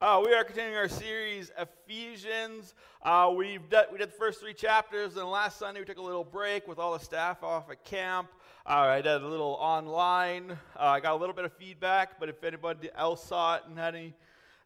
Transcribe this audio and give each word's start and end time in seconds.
Uh, 0.00 0.20
we 0.24 0.34
are 0.34 0.42
continuing 0.42 0.76
our 0.76 0.88
series, 0.88 1.52
Ephesians. 1.56 2.74
Uh, 3.02 3.32
we've 3.34 3.62
we 3.92 3.98
did 3.98 4.08
the 4.08 4.16
first 4.18 4.40
three 4.40 4.52
chapters, 4.52 5.16
and 5.16 5.30
last 5.30 5.56
Sunday 5.56 5.80
we 5.80 5.86
took 5.86 5.98
a 5.98 6.02
little 6.02 6.24
break 6.24 6.66
with 6.66 6.80
all 6.80 6.92
the 6.92 7.04
staff 7.04 7.44
off 7.44 7.70
at 7.70 7.84
camp. 7.84 8.28
Uh, 8.66 8.70
I 8.70 8.96
did 8.96 9.22
a 9.22 9.26
little 9.26 9.56
online. 9.60 10.50
Uh, 10.50 10.56
I 10.84 11.00
got 11.00 11.12
a 11.12 11.16
little 11.16 11.34
bit 11.34 11.44
of 11.44 11.52
feedback, 11.52 12.18
but 12.18 12.28
if 12.28 12.42
anybody 12.42 12.90
else 12.96 13.24
saw 13.24 13.54
it 13.54 13.62
and 13.68 13.78
had 13.78 13.94
any, 13.94 14.14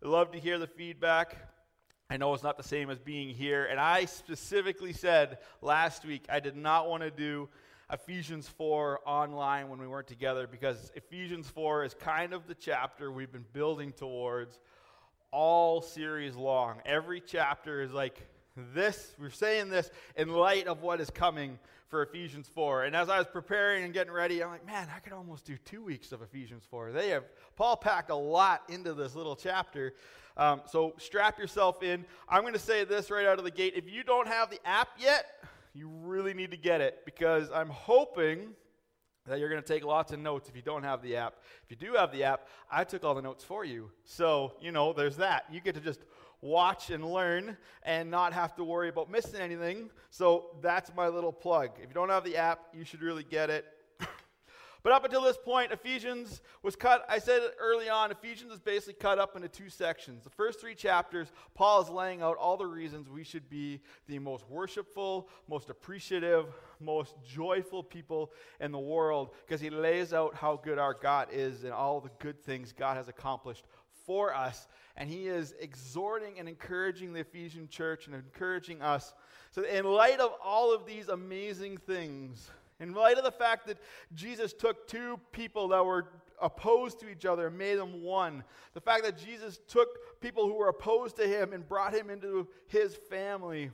I'd 0.03 0.09
love 0.09 0.33
to 0.33 0.41
hear 0.41 0.59
the 0.59 0.67
feedback. 0.67 1.37
I 2.09 2.17
know 2.17 2.33
it's 2.33 2.43
not 2.43 2.57
the 2.57 2.63
same 2.63 2.89
as 2.89 2.99
being 2.99 3.35
here, 3.35 3.67
and 3.67 3.79
I 3.79 4.07
specifically 4.07 4.95
said 4.95 5.39
last 5.61 6.07
week 6.07 6.25
I 6.31 6.41
did 6.41 6.57
not 6.57 6.89
want 6.89 7.03
to 7.03 7.11
do 7.11 7.51
Ephesians 7.93 8.49
4 8.49 9.01
online 9.07 9.69
when 9.69 9.79
we 9.79 9.87
weren't 9.87 10.09
together 10.09 10.47
because 10.47 10.91
Ephesians 10.95 11.51
4 11.51 11.85
is 11.85 11.95
kind 11.95 12.33
of 12.33 12.47
the 12.47 12.55
chapter 12.55 13.13
we've 13.13 13.33
been 13.33 13.47
building 13.53 13.93
towards 13.93 14.59
all 15.31 15.83
series 15.83 16.35
long. 16.37 16.81
Every 16.85 17.21
chapter 17.21 17.83
is 17.83 17.93
like 17.93 18.27
this. 18.75 19.15
We're 19.19 19.31
saying 19.31 19.71
this 19.71 19.91
in 20.17 20.29
light 20.33 20.67
of 20.67 20.83
what 20.83 21.01
is 21.01 21.11
coming 21.11 21.59
for 21.89 22.03
Ephesians 22.03 22.51
4. 22.55 22.85
And 22.85 22.95
as 22.95 23.09
I 23.09 23.19
was 23.19 23.27
preparing 23.27 23.85
and 23.85 23.93
getting 23.93 24.13
ready, 24.13 24.43
I'm 24.43 24.51
like, 24.51 24.67
man, 24.67 24.89
I 24.95 25.01
could 25.01 25.13
almost 25.13 25.47
do 25.47 25.57
two 25.65 25.83
weeks 25.83 26.13
of 26.13 26.23
Ephesians 26.23 26.65
4. 26.71 26.93
They 26.93 27.11
have, 27.11 27.25
Paul 27.57 27.77
packed 27.77 28.11
a 28.11 28.17
lot 28.17 28.63
into 28.69 28.95
this 28.95 29.15
little 29.15 29.37
chapter. 29.37 29.95
Um, 30.37 30.63
so 30.67 30.95
strap 30.99 31.39
yourself 31.39 31.83
in. 31.83 32.05
I'm 32.29 32.43
going 32.43 32.53
to 32.53 32.59
say 32.59 32.85
this 32.85 33.11
right 33.11 33.27
out 33.27 33.39
of 33.39 33.45
the 33.45 33.51
gate. 33.51 33.73
If 33.75 33.91
you 33.91 34.05
don't 34.05 34.29
have 34.29 34.51
the 34.51 34.65
app 34.67 34.89
yet, 34.99 35.27
you 35.75 35.89
really 35.89 36.35
need 36.35 36.51
to 36.51 36.57
get 36.57 36.81
it 36.81 37.03
because 37.05 37.51
I'm 37.53 37.71
hoping 37.71 38.55
that 39.29 39.39
you're 39.39 39.49
going 39.49 39.63
to 39.63 39.67
take 39.67 39.85
lots 39.85 40.13
of 40.13 40.19
notes 40.19 40.49
if 40.49 40.57
you 40.57 40.63
don't 40.63 40.83
have 40.83 41.03
the 41.03 41.17
app. 41.17 41.37
If 41.65 41.71
you 41.71 41.77
do 41.77 41.95
have 41.95 42.13
the 42.13 42.25
app, 42.25 42.49
I 42.71 42.85
took 42.85 43.05
all 43.05 43.15
the 43.15 43.23
notes 43.23 43.45
for 43.45 43.65
you. 43.65 43.91
So, 44.05 44.55
you 44.61 44.73
know, 44.73 44.93
there's 44.93 45.17
that. 45.17 45.45
You 45.51 45.61
get 45.61 45.75
to 45.75 45.81
just 45.81 46.01
watch 46.41 46.91
and 46.91 47.05
learn 47.05 47.57
and 47.83 48.11
not 48.11 48.33
have 48.33 48.55
to 48.57 48.65
worry 48.65 48.89
about 48.89 49.11
missing 49.11 49.41
anything. 49.41 49.91
So, 50.11 50.57
that's 50.63 50.91
my 50.97 51.09
little 51.09 51.33
plug. 51.33 51.71
If 51.77 51.89
you 51.89 51.95
don't 51.95 52.11
have 52.11 52.25
the 52.25 52.37
app, 52.37 52.61
you 52.73 52.85
should 52.85 53.03
really 53.03 53.25
get 53.25 53.51
it. 53.51 53.67
But 54.83 54.93
up 54.93 55.05
until 55.05 55.23
this 55.23 55.37
point, 55.37 55.73
Ephesians 55.73 56.41
was 56.63 56.77
cut. 56.77 57.05
I 57.09 57.19
said 57.19 57.43
early 57.59 57.89
on, 57.89 58.11
Ephesians 58.11 58.53
is 58.53 58.61
basically 58.61 58.95
cut 58.95 59.19
up 59.19 59.35
into 59.35 59.49
two 59.49 59.69
sections. 59.69 60.23
The 60.23 60.31
first 60.31 60.61
three 60.61 60.75
chapters, 60.75 61.33
Paul 61.55 61.83
is 61.83 61.89
laying 61.89 62.23
out 62.23 62.37
all 62.37 62.57
the 62.57 62.67
reasons 62.67 63.09
we 63.09 63.25
should 63.25 63.51
be 63.51 63.81
the 64.07 64.19
most 64.19 64.49
worshipful, 64.49 65.29
most 65.49 65.69
appreciative, 65.69 66.47
most 66.81 67.15
joyful 67.27 67.83
people 67.83 68.33
in 68.61 68.71
the 68.71 68.79
world 68.79 69.31
because 69.47 69.61
he 69.61 69.71
lays 69.71 70.13
out 70.13 70.35
how 70.35 70.57
good 70.57 70.79
our 70.79 70.95
God 70.95 71.29
is 71.33 71.65
and 71.65 71.73
all 71.73 72.01
the 72.01 72.11
good 72.21 72.43
things 72.43 72.73
God 72.73 72.97
has 72.97 73.09
accomplished 73.09 73.65
for 74.07 74.35
us. 74.35 74.69
And 74.97 75.09
he 75.09 75.29
is 75.29 75.55
exhorting 75.61 76.39
and 76.39 76.49
encouraging 76.49 77.13
the 77.13 77.21
Ephesian 77.21 77.69
church 77.69 78.07
and 78.07 78.15
encouraging 78.15 78.81
us. 78.81 79.13
So, 79.51 79.63
in 79.63 79.85
light 79.85 80.19
of 80.19 80.33
all 80.43 80.75
of 80.75 80.87
these 80.87 81.09
amazing 81.09 81.79
things, 81.79 82.51
in 82.81 82.93
light 82.93 83.19
of 83.19 83.25
the 83.25 83.33
fact 83.33 83.67
that 83.67 83.79
Jesus 84.15 84.53
took 84.53 84.87
two 84.87 85.19
people 85.33 85.69
that 85.69 85.85
were 85.85 86.09
opposed 86.41 87.01
to 87.01 87.09
each 87.09 87.25
other 87.25 87.49
and 87.49 87.59
made 87.59 87.79
them 87.79 88.03
one, 88.03 88.45
the 88.75 88.81
fact 88.81 89.05
that 89.05 89.19
Jesus 89.19 89.59
took 89.67 90.21
people 90.21 90.47
who 90.47 90.55
were 90.55 90.69
opposed 90.69 91.17
to 91.17 91.27
him 91.27 91.53
and 91.53 91.69
brought 91.69 91.93
him 91.93 92.11
into 92.11 92.47
his 92.69 92.95
family, 92.95 93.71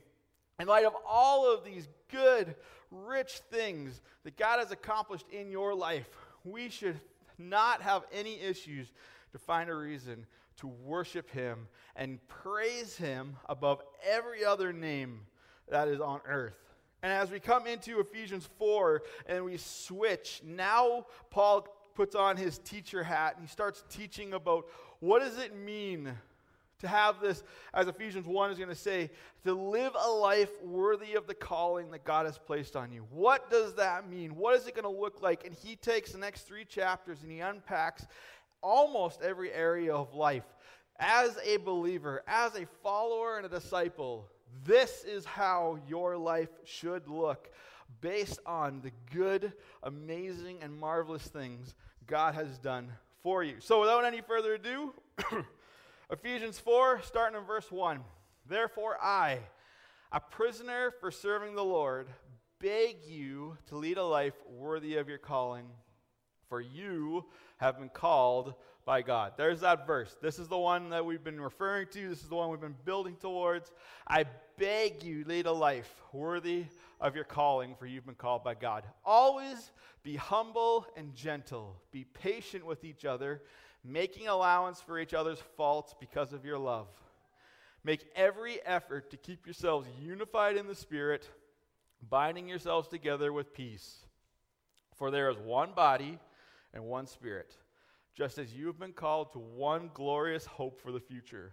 in 0.58 0.68
light 0.68 0.86
of 0.86 0.94
all 1.06 1.52
of 1.52 1.64
these 1.64 1.88
good, 2.10 2.54
rich 2.90 3.40
things 3.50 4.00
that 4.22 4.36
God 4.36 4.60
has 4.60 4.70
accomplished 4.70 5.26
in 5.30 5.50
your 5.50 5.74
life, 5.74 6.08
we 6.44 6.68
should 6.68 7.00
not 7.38 7.82
have 7.82 8.04
any 8.12 8.40
issues 8.40 8.92
to 9.32 9.38
find 9.38 9.68
a 9.68 9.74
reason 9.74 10.26
to 10.56 10.68
worship 10.68 11.30
him 11.30 11.66
and 11.96 12.20
praise 12.28 12.96
him 12.96 13.36
above 13.48 13.82
every 14.08 14.44
other 14.44 14.72
name 14.72 15.22
that 15.68 15.88
is 15.88 16.00
on 16.00 16.20
earth. 16.26 16.54
And 17.04 17.12
as 17.12 17.30
we 17.30 17.38
come 17.38 17.66
into 17.66 18.00
Ephesians 18.00 18.48
4 18.58 19.02
and 19.26 19.44
we 19.44 19.58
switch, 19.58 20.40
now 20.42 21.04
Paul 21.28 21.68
puts 21.94 22.14
on 22.14 22.38
his 22.38 22.56
teacher 22.56 23.04
hat 23.04 23.34
and 23.36 23.44
he 23.44 23.52
starts 23.52 23.84
teaching 23.90 24.32
about 24.32 24.64
what 25.00 25.20
does 25.20 25.36
it 25.36 25.54
mean 25.54 26.10
to 26.78 26.88
have 26.88 27.20
this, 27.20 27.42
as 27.74 27.88
Ephesians 27.88 28.24
1 28.26 28.50
is 28.52 28.56
going 28.56 28.70
to 28.70 28.74
say, 28.74 29.10
to 29.44 29.52
live 29.52 29.92
a 30.02 30.10
life 30.10 30.48
worthy 30.62 31.12
of 31.12 31.26
the 31.26 31.34
calling 31.34 31.90
that 31.90 32.04
God 32.04 32.24
has 32.24 32.38
placed 32.38 32.74
on 32.74 32.90
you. 32.90 33.04
What 33.10 33.50
does 33.50 33.74
that 33.74 34.08
mean? 34.08 34.34
What 34.34 34.56
is 34.56 34.66
it 34.66 34.74
going 34.74 34.90
to 34.90 35.00
look 35.00 35.20
like? 35.20 35.44
And 35.44 35.54
he 35.54 35.76
takes 35.76 36.12
the 36.12 36.18
next 36.18 36.48
three 36.48 36.64
chapters 36.64 37.18
and 37.22 37.30
he 37.30 37.40
unpacks 37.40 38.06
almost 38.62 39.20
every 39.20 39.52
area 39.52 39.94
of 39.94 40.14
life. 40.14 40.44
As 40.98 41.36
a 41.44 41.58
believer, 41.58 42.22
as 42.26 42.54
a 42.54 42.66
follower 42.82 43.36
and 43.36 43.44
a 43.44 43.50
disciple, 43.50 44.30
this 44.64 45.04
is 45.04 45.24
how 45.24 45.78
your 45.88 46.16
life 46.16 46.50
should 46.64 47.08
look 47.08 47.50
based 48.00 48.38
on 48.46 48.80
the 48.80 48.92
good, 49.12 49.52
amazing, 49.82 50.58
and 50.62 50.74
marvelous 50.74 51.26
things 51.26 51.74
God 52.06 52.34
has 52.34 52.58
done 52.58 52.92
for 53.22 53.42
you. 53.42 53.56
So, 53.60 53.80
without 53.80 54.04
any 54.04 54.20
further 54.20 54.54
ado, 54.54 54.92
Ephesians 56.10 56.58
4, 56.58 57.00
starting 57.02 57.38
in 57.38 57.46
verse 57.46 57.70
1. 57.70 58.00
Therefore, 58.46 58.98
I, 59.02 59.38
a 60.12 60.20
prisoner 60.20 60.92
for 61.00 61.10
serving 61.10 61.54
the 61.54 61.64
Lord, 61.64 62.08
beg 62.60 62.98
you 63.06 63.56
to 63.68 63.76
lead 63.76 63.96
a 63.96 64.04
life 64.04 64.34
worthy 64.48 64.96
of 64.96 65.08
your 65.08 65.18
calling, 65.18 65.66
for 66.48 66.60
you 66.60 67.24
have 67.56 67.78
been 67.78 67.88
called 67.88 68.54
by 68.84 69.02
God. 69.02 69.32
There's 69.36 69.60
that 69.60 69.86
verse. 69.86 70.14
This 70.20 70.38
is 70.38 70.48
the 70.48 70.58
one 70.58 70.90
that 70.90 71.04
we've 71.04 71.24
been 71.24 71.40
referring 71.40 71.86
to. 71.92 72.08
This 72.08 72.22
is 72.22 72.28
the 72.28 72.34
one 72.34 72.50
we've 72.50 72.60
been 72.60 72.76
building 72.84 73.16
towards. 73.16 73.72
I 74.06 74.24
beg 74.58 75.02
you, 75.02 75.24
lead 75.26 75.46
a 75.46 75.52
life 75.52 75.90
worthy 76.12 76.66
of 77.00 77.14
your 77.14 77.24
calling, 77.24 77.74
for 77.78 77.86
you've 77.86 78.06
been 78.06 78.14
called 78.14 78.44
by 78.44 78.54
God. 78.54 78.84
Always 79.04 79.72
be 80.02 80.16
humble 80.16 80.86
and 80.96 81.14
gentle. 81.14 81.76
Be 81.92 82.04
patient 82.04 82.64
with 82.66 82.84
each 82.84 83.04
other, 83.04 83.42
making 83.82 84.28
allowance 84.28 84.80
for 84.80 84.98
each 84.98 85.14
other's 85.14 85.42
faults 85.56 85.94
because 85.98 86.32
of 86.32 86.44
your 86.44 86.58
love. 86.58 86.88
Make 87.84 88.06
every 88.14 88.64
effort 88.64 89.10
to 89.10 89.16
keep 89.16 89.46
yourselves 89.46 89.88
unified 90.00 90.56
in 90.56 90.66
the 90.66 90.74
Spirit, 90.74 91.28
binding 92.08 92.48
yourselves 92.48 92.88
together 92.88 93.32
with 93.32 93.54
peace. 93.54 93.98
For 94.94 95.10
there 95.10 95.28
is 95.30 95.36
one 95.38 95.72
body 95.72 96.18
and 96.72 96.84
one 96.84 97.06
Spirit 97.06 97.56
just 98.14 98.38
as 98.38 98.54
you 98.54 98.66
have 98.66 98.78
been 98.78 98.92
called 98.92 99.32
to 99.32 99.38
one 99.38 99.90
glorious 99.92 100.46
hope 100.46 100.80
for 100.80 100.92
the 100.92 101.00
future. 101.00 101.52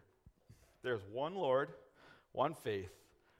There's 0.83 1.01
one 1.11 1.35
Lord, 1.35 1.69
one 2.33 2.53
faith, 2.53 2.91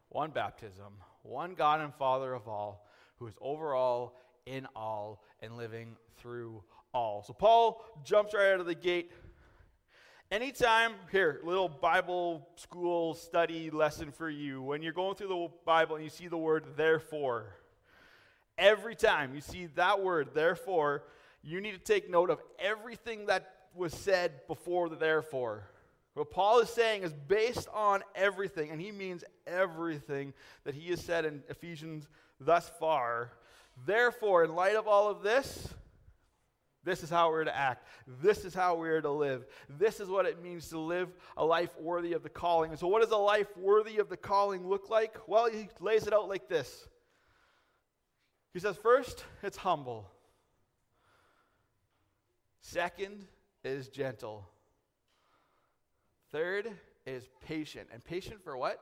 one 0.10 0.32
baptism, 0.32 0.94
one 1.24 1.54
God 1.54 1.82
and 1.82 1.94
Father 1.94 2.34
of 2.34 2.48
all, 2.48 2.88
who 3.18 3.28
is 3.28 3.36
over 3.40 3.76
all, 3.76 4.18
in 4.46 4.68
all, 4.76 5.24
and 5.42 5.56
living 5.56 5.96
through 6.18 6.64
all. 6.94 7.24
So 7.24 7.34
Paul 7.34 7.86
jumps 8.04 8.34
right 8.34 8.54
out 8.54 8.60
of 8.60 8.66
the 8.66 8.76
gate. 8.76 9.12
Anytime, 10.32 10.94
here, 11.12 11.42
little 11.44 11.70
Bible 11.70 12.48
school 12.56 13.14
study 13.14 13.70
lesson 13.70 14.12
for 14.12 14.30
you. 14.30 14.62
When 14.62 14.82
you're 14.82 14.94
going 14.94 15.16
through 15.16 15.28
the 15.28 15.48
Bible 15.66 15.96
and 15.96 16.04
you 16.04 16.10
see 16.10 16.28
the 16.28 16.38
word 16.38 16.66
therefore, 16.78 17.58
every 18.58 18.96
time 18.96 19.36
you 19.36 19.42
see 19.42 19.68
that 19.76 20.02
word, 20.02 20.30
therefore, 20.34 21.04
you 21.44 21.62
need 21.62 21.74
to 21.74 21.80
take 21.80 22.10
note 22.10 22.30
of 22.30 22.40
everything 22.60 23.26
that 23.28 23.54
was 23.74 23.94
said 23.94 24.48
before 24.48 24.90
the 24.90 24.96
therefore. 24.96 25.68
What 26.14 26.30
Paul 26.30 26.60
is 26.60 26.70
saying 26.70 27.04
is 27.04 27.14
based 27.14 27.70
on 27.74 28.04
everything, 28.16 28.70
and 28.70 28.82
he 28.82 28.92
means 28.92 29.24
everything 29.48 30.34
that 30.66 30.76
he 30.76 30.90
has 30.90 31.02
said 31.02 31.26
in 31.26 31.42
Ephesians 31.50 32.08
thus 32.40 32.70
far. 32.80 33.32
Therefore, 33.86 34.44
in 34.44 34.54
light 34.54 34.76
of 34.76 34.88
all 34.88 35.10
of 35.10 35.24
this, 35.24 35.70
this 36.84 37.04
is 37.04 37.10
how 37.10 37.30
we're 37.30 37.44
to 37.44 37.56
act. 37.56 37.88
This 38.22 38.44
is 38.44 38.54
how 38.54 38.76
we're 38.76 39.02
to 39.02 39.12
live. 39.12 39.46
This 39.70 40.00
is 40.00 40.10
what 40.10 40.26
it 40.26 40.42
means 40.44 40.70
to 40.70 40.80
live 40.80 41.10
a 41.38 41.46
life 41.46 41.70
worthy 41.80 42.14
of 42.14 42.24
the 42.24 42.30
calling. 42.30 42.72
And 42.72 42.80
so, 42.80 42.88
what 42.88 43.02
does 43.02 43.12
a 43.12 43.18
life 43.18 43.56
worthy 43.56 44.00
of 44.00 44.10
the 44.10 44.18
calling 44.18 44.68
look 44.68 44.90
like? 44.90 45.16
Well, 45.28 45.50
he 45.50 45.70
lays 45.80 46.08
it 46.08 46.14
out 46.14 46.28
like 46.28 46.50
this. 46.50 46.88
He 48.54 48.60
says, 48.60 48.76
first, 48.76 49.24
it's 49.44 49.58
humble. 49.58 50.12
Second 52.62 53.26
is 53.64 53.90
gentle. 53.90 54.48
Third 56.32 56.70
is 57.06 57.28
patient. 57.46 57.90
And 57.92 58.04
patient 58.04 58.44
for 58.44 58.56
what? 58.56 58.80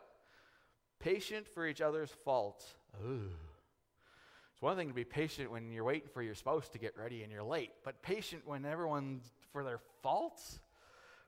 Patient 1.00 1.48
for 1.48 1.66
each 1.66 1.81
other's 1.81 2.12
faults. 2.24 2.76
It's 3.02 4.62
one 4.62 4.76
thing 4.76 4.90
to 4.90 4.94
be 4.94 5.06
patient 5.06 5.50
when 5.50 5.72
you're 5.72 5.86
waiting 5.86 6.10
for 6.14 6.22
your 6.22 6.36
spouse 6.36 6.68
to 6.70 6.78
get 6.78 6.98
ready 6.98 7.24
and 7.24 7.31
you're 7.31 7.44
late, 7.44 7.72
but 7.86 8.02
patient 8.02 8.42
when 8.46 8.66
everyone's 8.66 9.31
for 9.54 9.64
their 9.64 9.80
faults? 10.04 10.60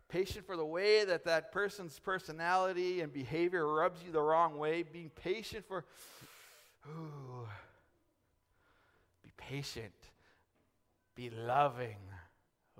Patient 0.10 0.46
for 0.46 0.58
the 0.58 0.66
way 0.66 1.06
that 1.06 1.24
that 1.24 1.54
person's 1.54 1.98
personality 2.00 3.00
and 3.00 3.14
behavior 3.14 3.66
rubs 3.66 4.04
you 4.06 4.12
the 4.12 4.22
wrong 4.22 4.58
way. 4.58 4.84
Being 4.84 5.10
patient 5.10 5.66
for, 5.66 5.86
ooh, 6.86 7.48
be 9.24 9.32
patient, 9.38 9.94
be 11.16 11.30
loving, 11.30 11.96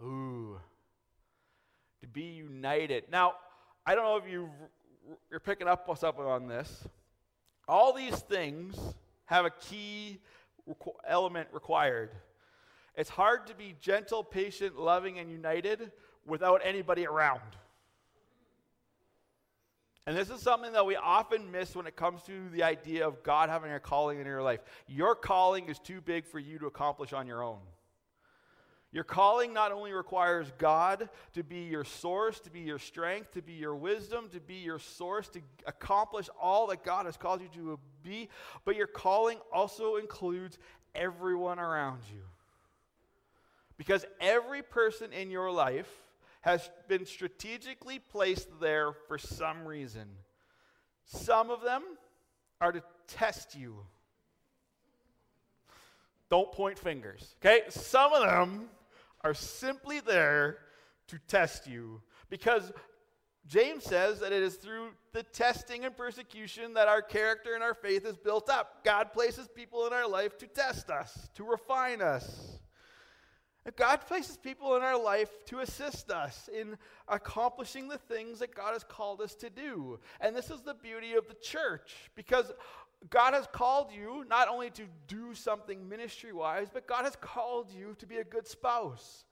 Ooh. 0.02 0.60
To 2.02 2.08
be 2.08 2.24
united. 2.24 3.06
Now, 3.12 3.36
I 3.86 3.96
don't 3.96 4.04
know 4.04 4.18
if 4.18 4.28
you 4.32 4.50
you're 5.30 5.40
picking 5.40 5.68
up 5.68 5.90
up 6.04 6.20
on 6.20 6.48
this. 6.48 6.88
All 7.68 7.94
these 7.94 8.20
things 8.20 8.78
have 9.26 9.46
a 9.46 9.50
key 9.50 10.20
requ- 10.70 10.96
element 11.08 11.50
required. 11.52 12.12
It's 12.96 13.10
hard 13.10 13.48
to 13.48 13.56
be 13.56 13.76
gentle, 13.80 14.24
patient, 14.24 14.78
loving, 14.78 15.20
and 15.20 15.30
united 15.30 15.92
without 16.26 16.62
anybody 16.64 17.06
around. 17.06 17.42
And 20.08 20.18
this 20.18 20.30
is 20.30 20.42
something 20.42 20.74
that 20.74 20.86
we 20.86 20.96
often 20.96 21.52
miss 21.52 21.76
when 21.76 21.86
it 21.86 21.96
comes 21.96 22.24
to 22.24 22.50
the 22.50 22.64
idea 22.64 23.08
of 23.08 23.22
God 23.24 23.50
having 23.50 23.72
a 23.72 23.80
calling 23.80 24.20
in 24.20 24.26
your 24.26 24.42
life. 24.42 24.60
Your 24.88 25.16
calling 25.16 25.70
is 25.70 25.80
too 25.80 26.02
big 26.02 26.26
for 26.26 26.40
you 26.40 26.58
to 26.60 26.66
accomplish 26.66 27.14
on 27.14 27.28
your 27.28 27.44
own. 27.44 27.60
Your 28.92 29.06
calling 29.06 29.54
not 29.54 29.72
only 29.72 29.94
requires 29.94 30.52
God 30.58 31.10
to 31.34 31.44
be 31.44 31.62
your 31.62 31.86
source, 31.86 32.42
to 32.42 32.50
be 32.50 32.60
your 32.60 32.80
strength, 32.80 33.32
to 33.34 33.42
be 33.42 33.54
your 33.54 33.74
wisdom, 33.74 34.28
to 34.34 34.42
be 34.42 34.56
your 34.56 34.80
source, 34.80 35.30
to 35.30 35.40
accomplish 35.66 36.28
all 36.40 36.68
that 36.68 36.84
God 36.84 37.06
has 37.06 37.16
called 37.16 37.42
you 37.42 37.48
to 37.56 37.80
be, 38.04 38.28
but 38.66 38.76
your 38.76 38.88
calling 38.88 39.38
also 39.54 39.96
includes 39.96 40.58
everyone 40.94 41.58
around 41.58 42.02
you. 42.14 42.22
Because 43.78 44.06
every 44.20 44.62
person 44.62 45.14
in 45.14 45.32
your 45.32 45.52
life 45.52 45.90
has 46.42 46.70
been 46.90 47.06
strategically 47.06 48.00
placed 48.00 48.50
there 48.60 48.92
for 49.08 49.18
some 49.18 49.66
reason. 49.66 50.08
Some 51.06 51.50
of 51.50 51.62
them 51.62 51.84
are 52.60 52.74
to 52.74 52.84
test 53.08 53.56
you. 53.56 53.86
Don't 56.30 56.52
point 56.52 56.78
fingers, 56.78 57.36
okay? 57.40 57.62
Some 57.70 58.14
of 58.14 58.24
them 58.24 58.70
are 59.24 59.34
simply 59.34 60.00
there 60.00 60.58
to 61.08 61.20
test 61.28 61.68
you 61.68 62.02
because 62.30 62.72
James 63.48 63.84
says 63.84 64.20
that 64.20 64.32
it 64.32 64.44
is 64.44 64.56
through 64.56 64.90
the 65.14 65.24
testing 65.24 65.84
and 65.84 65.96
persecution 65.98 66.74
that 66.76 66.88
our 66.88 67.02
character 67.02 67.54
and 67.54 67.64
our 67.64 67.74
faith 67.74 68.06
is 68.06 68.16
built 68.16 68.50
up. 68.50 68.84
God 68.84 69.12
places 69.14 69.50
people 69.54 69.88
in 69.88 69.94
our 69.94 70.08
life 70.08 70.38
to 70.38 70.48
test 70.48 70.90
us, 70.90 71.30
to 71.36 71.44
refine 71.44 72.02
us. 72.02 72.60
God 73.76 74.02
places 74.08 74.38
people 74.38 74.76
in 74.76 74.82
our 74.82 75.00
life 75.00 75.30
to 75.46 75.60
assist 75.60 76.10
us 76.10 76.50
in 76.52 76.78
accomplishing 77.08 77.88
the 77.88 77.98
things 77.98 78.40
that 78.40 78.56
God 78.56 78.74
has 78.74 78.84
called 78.84 79.22
us 79.22 79.36
to 79.36 79.52
do. 79.52 80.00
And 80.20 80.36
this 80.36 80.50
is 80.50 80.62
the 80.62 80.74
beauty 80.74 81.14
of 81.14 81.28
the 81.28 81.36
church 81.36 82.10
because 82.16 82.52
God 83.10 83.34
has 83.34 83.48
called 83.52 83.92
you 83.92 84.26
not 84.30 84.48
only 84.48 84.70
to 84.72 84.84
do 85.08 85.34
something 85.34 85.88
ministry 85.90 86.34
wise, 86.34 86.68
but 86.72 86.88
God 86.88 87.06
has 87.06 87.16
called 87.16 87.72
you 87.72 87.96
to 88.00 88.06
be 88.06 88.18
a 88.18 88.24
good 88.24 88.48
spouse. 88.48 89.26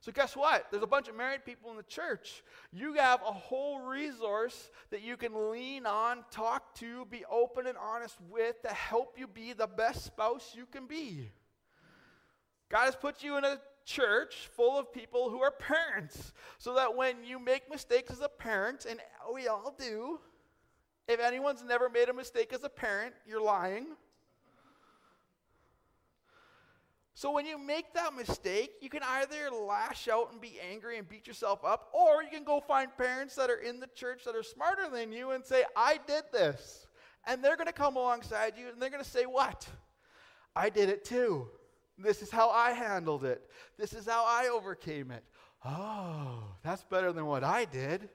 So, 0.00 0.12
guess 0.12 0.36
what? 0.36 0.66
There's 0.70 0.82
a 0.82 0.86
bunch 0.86 1.08
of 1.08 1.16
married 1.16 1.46
people 1.46 1.70
in 1.70 1.78
the 1.78 1.82
church. 1.84 2.42
You 2.70 2.92
have 2.94 3.22
a 3.22 3.32
whole 3.32 3.80
resource 3.80 4.70
that 4.90 5.00
you 5.00 5.16
can 5.16 5.50
lean 5.50 5.86
on, 5.86 6.24
talk 6.30 6.74
to, 6.74 7.06
be 7.06 7.24
open 7.30 7.66
and 7.66 7.78
honest 7.78 8.18
with 8.30 8.60
to 8.62 8.68
help 8.68 9.16
you 9.18 9.26
be 9.26 9.54
the 9.54 9.66
best 9.66 10.04
spouse 10.04 10.52
you 10.54 10.66
can 10.66 10.86
be. 10.86 11.30
God 12.68 12.84
has 12.84 12.96
put 12.96 13.22
you 13.22 13.38
in 13.38 13.44
a 13.44 13.58
church 13.86 14.50
full 14.54 14.78
of 14.78 14.92
people 14.92 15.30
who 15.30 15.40
are 15.40 15.50
parents 15.50 16.34
so 16.58 16.74
that 16.74 16.94
when 16.94 17.24
you 17.24 17.38
make 17.38 17.70
mistakes 17.70 18.12
as 18.12 18.20
a 18.20 18.28
parent, 18.28 18.84
and 18.84 19.00
we 19.32 19.48
all 19.48 19.74
do, 19.78 20.20
if 21.08 21.20
anyone's 21.20 21.62
never 21.62 21.88
made 21.88 22.08
a 22.08 22.14
mistake 22.14 22.52
as 22.52 22.64
a 22.64 22.68
parent, 22.68 23.14
you're 23.26 23.42
lying. 23.42 23.86
So 27.16 27.30
when 27.30 27.46
you 27.46 27.58
make 27.58 27.94
that 27.94 28.12
mistake, 28.14 28.72
you 28.80 28.90
can 28.90 29.02
either 29.02 29.48
lash 29.50 30.08
out 30.08 30.32
and 30.32 30.40
be 30.40 30.58
angry 30.68 30.98
and 30.98 31.08
beat 31.08 31.28
yourself 31.28 31.64
up, 31.64 31.88
or 31.92 32.22
you 32.24 32.28
can 32.28 32.42
go 32.42 32.60
find 32.60 32.94
parents 32.96 33.36
that 33.36 33.50
are 33.50 33.60
in 33.60 33.78
the 33.78 33.86
church 33.94 34.24
that 34.24 34.34
are 34.34 34.42
smarter 34.42 34.90
than 34.90 35.12
you 35.12 35.30
and 35.30 35.44
say, 35.44 35.62
I 35.76 36.00
did 36.06 36.24
this. 36.32 36.86
And 37.26 37.42
they're 37.42 37.56
going 37.56 37.68
to 37.68 37.72
come 37.72 37.96
alongside 37.96 38.54
you 38.58 38.68
and 38.68 38.82
they're 38.82 38.90
going 38.90 39.02
to 39.02 39.08
say, 39.08 39.24
What? 39.24 39.66
I 40.56 40.68
did 40.70 40.88
it 40.88 41.04
too. 41.04 41.48
This 41.96 42.20
is 42.20 42.30
how 42.30 42.50
I 42.50 42.72
handled 42.72 43.24
it. 43.24 43.48
This 43.78 43.92
is 43.92 44.06
how 44.06 44.24
I 44.26 44.48
overcame 44.48 45.10
it. 45.10 45.24
Oh, 45.64 46.42
that's 46.62 46.84
better 46.84 47.12
than 47.12 47.26
what 47.26 47.44
I 47.44 47.64
did. 47.64 48.08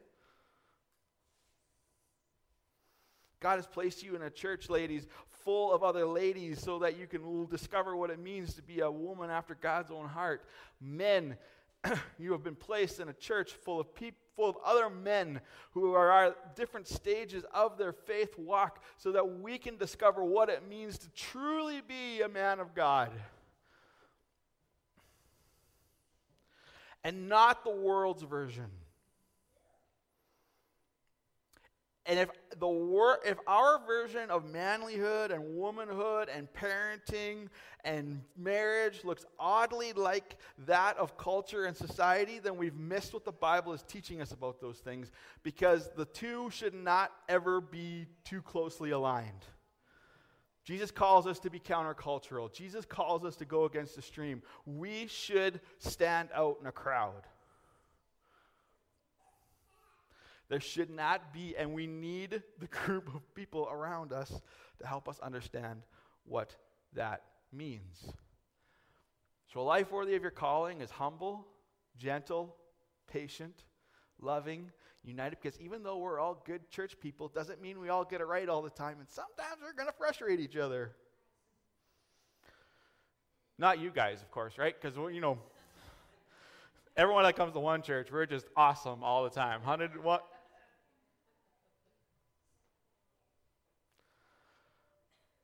God 3.40 3.56
has 3.56 3.68
placed 3.68 4.04
you 4.04 4.16
in 4.16 4.22
a 4.22 4.30
church, 4.30 4.70
ladies, 4.70 5.08
full 5.30 5.74
of 5.74 5.84
other 5.84 6.06
ladies 6.06 6.62
so 6.62 6.80
that 6.80 6.98
you 6.98 7.08
can 7.08 7.48
discover 7.48 7.96
what 7.96 8.10
it 8.10 8.20
means 8.20 8.54
to 8.56 8.62
be 8.62 8.82
a 8.82 8.92
woman 8.92 9.30
after 9.30 9.56
God's 9.56 9.92
own 9.92 10.08
heart. 10.08 10.44
Men, 10.82 11.38
you 12.20 12.32
have 12.34 12.44
been 12.44 12.56
placed 12.56 13.00
in 13.00 13.08
a 13.10 13.14
church 13.14 13.54
full 13.54 13.80
of 13.80 13.94
people 13.96 14.20
full 14.40 14.50
of 14.50 14.58
other 14.64 14.90
men 14.90 15.42
who 15.72 15.94
are 15.94 16.28
at 16.28 16.56
different 16.56 16.88
stages 16.88 17.44
of 17.54 17.78
their 17.78 17.92
faith 17.92 18.40
walk 18.40 18.82
so 18.96 19.12
that 19.12 19.42
we 19.42 19.58
can 19.58 19.76
discover 19.76 20.24
what 20.24 20.48
it 20.48 20.66
means 20.70 20.98
to 20.98 21.10
truly 21.10 21.82
be 21.86 22.22
a 22.22 22.30
man 22.30 22.62
of 22.62 22.74
God. 22.74 23.12
And 27.04 27.28
not 27.28 27.66
the 27.66 27.76
world's 27.76 28.24
version. 28.24 28.68
And 32.10 32.18
if 32.18 32.30
the 32.58 32.68
wor- 32.68 33.20
if 33.24 33.38
our 33.46 33.80
version 33.86 34.32
of 34.32 34.46
manlyhood 34.46 35.32
and 35.32 35.56
womanhood 35.56 36.28
and 36.28 36.48
parenting 36.52 37.50
and 37.84 38.24
marriage 38.36 39.04
looks 39.04 39.26
oddly 39.40 39.94
like 39.94 40.38
that 40.66 40.98
of 40.98 41.20
culture 41.20 41.66
and 41.66 41.78
society, 41.78 42.40
then 42.40 42.58
we've 42.58 42.76
missed 42.76 43.14
what 43.14 43.26
the 43.26 43.32
Bible 43.32 43.74
is 43.74 43.84
teaching 43.84 44.22
us 44.22 44.32
about 44.32 44.60
those 44.60 44.80
things 44.80 45.12
because 45.44 45.92
the 45.96 46.06
two 46.06 46.50
should 46.50 46.74
not 46.74 47.12
ever 47.30 47.62
be 47.62 48.08
too 48.26 48.42
closely 48.42 48.90
aligned. 48.90 49.46
Jesus 50.64 50.90
calls 50.90 51.28
us 51.28 51.38
to 51.42 51.52
be 51.52 51.60
countercultural. 51.60 52.52
Jesus 52.52 52.86
calls 52.86 53.24
us 53.24 53.36
to 53.36 53.46
go 53.46 53.66
against 53.66 53.96
the 53.96 54.02
stream. 54.02 54.42
We 54.66 55.06
should 55.06 55.62
stand 55.78 56.30
out 56.34 56.58
in 56.60 56.66
a 56.66 56.72
crowd. 56.72 57.28
There 60.50 60.60
should 60.60 60.90
not 60.90 61.32
be, 61.32 61.56
and 61.56 61.74
we 61.74 61.88
need 61.88 62.42
the 62.60 62.68
group 62.86 63.14
of 63.14 63.34
people 63.36 63.68
around 63.72 64.12
us 64.12 64.42
to 64.80 64.88
help 64.88 65.08
us 65.08 65.20
understand 65.20 65.84
what 66.26 66.56
that 66.94 67.24
means. 67.54 68.12
So, 69.54 69.62
a 69.62 69.62
life 69.62 69.92
worthy 69.92 70.16
of 70.16 70.22
your 70.22 70.32
calling 70.32 70.82
is 70.82 70.92
humble, 70.92 71.48
gentle, 71.98 72.56
patient, 73.08 73.64
loving, 74.22 74.72
united. 75.04 75.38
Because 75.42 75.60
even 75.60 75.84
though 75.84 75.98
we're 75.98 76.20
all 76.20 76.42
good 76.46 76.70
church 76.70 77.00
people, 77.00 77.28
doesn't 77.30 77.62
mean 77.62 77.80
we 77.80 77.90
all 77.90 78.06
get 78.06 78.22
it 78.22 78.26
right 78.26 78.48
all 78.48 78.62
the 78.62 78.70
time. 78.70 78.98
And 79.00 79.10
sometimes 79.10 79.62
we're 79.62 79.74
going 79.74 79.88
to 79.88 79.98
frustrate 79.98 80.40
each 80.40 80.56
other. 80.56 80.92
Not 83.58 83.80
you 83.80 83.92
guys, 83.92 84.22
of 84.22 84.32
course, 84.32 84.58
right? 84.58 84.74
Because, 84.80 84.96
you 85.14 85.20
know, 85.20 85.38
everyone 86.96 87.24
that 87.24 87.36
comes 87.36 87.54
to 87.54 87.60
one 87.60 87.82
church, 87.82 88.10
we're 88.12 88.26
just 88.26 88.46
awesome 88.56 89.04
all 89.04 89.24
the 89.24 89.30
time. 89.30 89.62
100, 89.62 90.04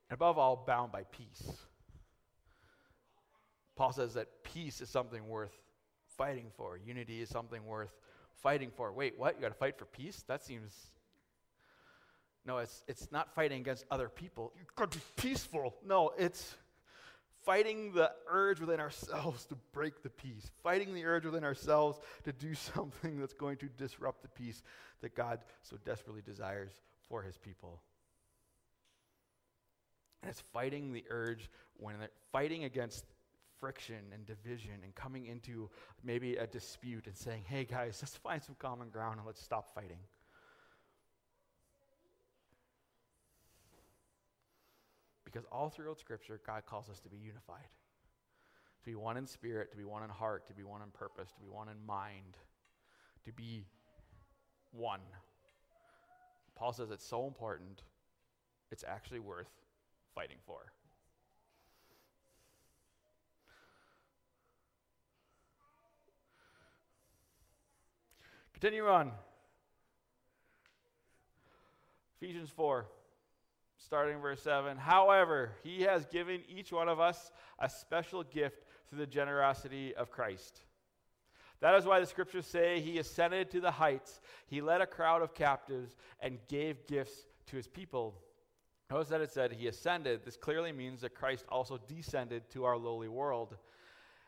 what? 0.08 0.16
above 0.16 0.38
all, 0.38 0.64
bound 0.66 0.92
by 0.92 1.04
peace. 1.04 1.52
Paul 3.76 3.92
says 3.92 4.14
that 4.14 4.44
peace 4.44 4.82
is 4.82 4.90
something 4.90 5.28
worth 5.28 5.58
fighting 6.18 6.48
for, 6.56 6.78
unity 6.78 7.22
is 7.22 7.30
something 7.30 7.66
worth 7.66 7.94
fighting 8.42 8.72
for. 8.76 8.92
Wait, 8.92 9.16
what? 9.18 9.36
You 9.36 9.42
got 9.42 9.50
to 9.50 9.54
fight 9.54 9.78
for 9.78 9.86
peace? 9.86 10.24
That 10.28 10.44
seems. 10.44 10.74
No, 12.46 12.60
it's, 12.60 12.84
it's 12.88 13.12
not 13.12 13.34
fighting 13.34 13.60
against 13.60 13.86
other 13.90 14.08
people. 14.08 14.54
You 14.56 14.66
got 14.76 14.92
to 14.92 14.98
be 15.00 15.04
peaceful. 15.16 15.76
No, 15.84 16.12
it's 16.18 16.56
fighting 17.44 17.94
the 17.94 18.12
urge 18.30 18.60
within 18.60 18.80
ourselves 18.80 19.46
to 19.48 19.56
break 19.72 20.04
the 20.04 20.10
peace, 20.10 20.52
fighting 20.64 20.94
the 20.94 21.06
urge 21.06 21.26
within 21.26 21.44
ourselves 21.44 22.00
to 22.24 22.32
do 22.32 22.54
something 22.76 23.20
that's 23.20 23.34
going 23.34 23.58
to 23.58 23.68
disrupt 23.78 24.22
the 24.22 24.30
peace 24.30 24.62
that 25.02 25.16
God 25.16 25.40
so 25.64 25.78
desperately 25.86 26.22
desires 26.22 26.72
for 27.10 27.24
his 27.24 27.38
people. 27.38 27.82
And 30.26 30.32
it's 30.32 30.42
fighting 30.42 30.92
the 30.92 31.04
urge 31.12 31.52
when 31.78 32.00
they're 32.00 32.10
fighting 32.32 32.64
against 32.64 33.06
friction 33.60 34.02
and 34.12 34.26
division 34.26 34.72
and 34.84 34.96
coming 34.96 35.28
into 35.28 35.70
maybe 36.04 36.36
a 36.38 36.48
dispute 36.48 37.06
and 37.06 37.16
saying, 37.16 37.44
hey 37.46 37.64
guys, 37.64 38.00
let's 38.02 38.16
find 38.16 38.42
some 38.42 38.56
common 38.58 38.90
ground 38.90 39.18
and 39.18 39.28
let's 39.28 39.40
stop 39.40 39.72
fighting. 39.76 40.00
Because 45.26 45.46
all 45.52 45.70
throughout 45.70 46.00
Scripture, 46.00 46.42
God 46.44 46.64
calls 46.68 46.90
us 46.90 47.00
to 47.02 47.10
be 47.10 47.18
unified, 47.18 47.70
to 48.80 48.86
be 48.90 48.96
one 48.96 49.18
in 49.18 49.28
spirit, 49.28 49.70
to 49.70 49.78
be 49.78 49.86
one 49.86 50.02
in 50.02 50.10
heart, 50.10 50.48
to 50.48 50.56
be 50.56 50.64
one 50.64 50.82
in 50.82 50.90
purpose, 50.90 51.32
to 51.34 51.40
be 51.40 51.50
one 51.50 51.70
in 51.70 51.86
mind, 51.86 52.40
to 53.26 53.32
be 53.32 53.68
one. 54.72 55.02
Paul 56.56 56.74
says 56.74 56.90
it's 56.90 57.06
so 57.06 57.28
important, 57.28 57.84
it's 58.72 58.84
actually 58.88 59.20
worth 59.20 59.52
fighting 60.16 60.38
for. 60.48 60.72
Continue 68.54 68.88
on. 68.88 69.12
Ephesians 72.22 72.50
4, 72.50 72.86
starting 73.78 74.20
verse 74.20 74.42
7. 74.42 74.78
However, 74.78 75.52
he 75.62 75.82
has 75.82 76.06
given 76.06 76.42
each 76.48 76.72
one 76.72 76.88
of 76.88 77.00
us 77.00 77.32
a 77.60 77.70
special 77.70 78.24
gift 78.24 78.64
through 78.90 79.00
the 79.00 79.06
generosity 79.06 79.94
of 79.94 80.10
Christ. 80.10 80.62
That 81.60 81.76
is 81.76 81.86
why 81.86 82.00
the 82.00 82.06
scriptures 82.06 82.48
say 82.48 82.80
he 82.80 82.98
ascended 82.98 83.52
to 83.52 83.60
the 83.60 83.72
heights, 83.72 84.22
he 84.48 84.62
led 84.62 84.82
a 84.82 84.88
crowd 84.88 85.22
of 85.22 85.34
captives, 85.34 85.96
and 86.22 86.40
gave 86.48 86.88
gifts 86.88 87.28
to 87.48 87.58
his 87.58 87.68
people. 87.68 88.16
Notice 88.90 89.10
that 89.10 89.22
it 89.22 89.32
said 89.32 89.52
he 89.52 89.68
ascended. 89.68 90.22
This 90.24 90.38
clearly 90.38 90.72
means 90.72 91.02
that 91.02 91.16
Christ 91.16 91.46
also 91.50 91.80
descended 91.88 92.50
to 92.52 92.66
our 92.66 92.78
lowly 92.78 93.08
world. 93.08 93.58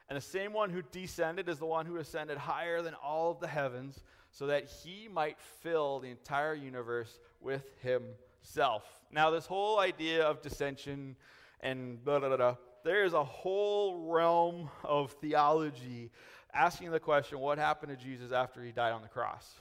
And 0.09 0.17
the 0.17 0.21
same 0.21 0.53
one 0.53 0.69
who 0.69 0.81
descended 0.81 1.49
is 1.49 1.59
the 1.59 1.65
one 1.65 1.85
who 1.85 1.97
ascended 1.97 2.37
higher 2.37 2.81
than 2.81 2.93
all 2.95 3.31
of 3.31 3.39
the 3.39 3.47
heavens, 3.47 4.03
so 4.31 4.47
that 4.47 4.65
he 4.65 5.07
might 5.07 5.39
fill 5.39 5.99
the 5.99 6.09
entire 6.09 6.53
universe 6.53 7.19
with 7.39 7.65
himself. 7.81 8.83
Now, 9.11 9.29
this 9.29 9.45
whole 9.45 9.79
idea 9.79 10.23
of 10.23 10.41
dissension 10.41 11.15
and 11.59 12.03
blah, 12.03 12.19
blah, 12.19 12.29
blah, 12.29 12.37
blah 12.37 12.55
there 12.87 13.03
is 13.03 13.13
a 13.13 13.23
whole 13.23 14.07
realm 14.09 14.69
of 14.83 15.11
theology 15.19 16.09
asking 16.53 16.89
the 16.91 16.99
question 17.01 17.37
what 17.37 17.57
happened 17.57 17.91
to 17.91 18.01
Jesus 18.01 18.31
after 18.31 18.63
he 18.63 18.71
died 18.71 18.93
on 18.93 19.01
the 19.01 19.09
cross? 19.09 19.55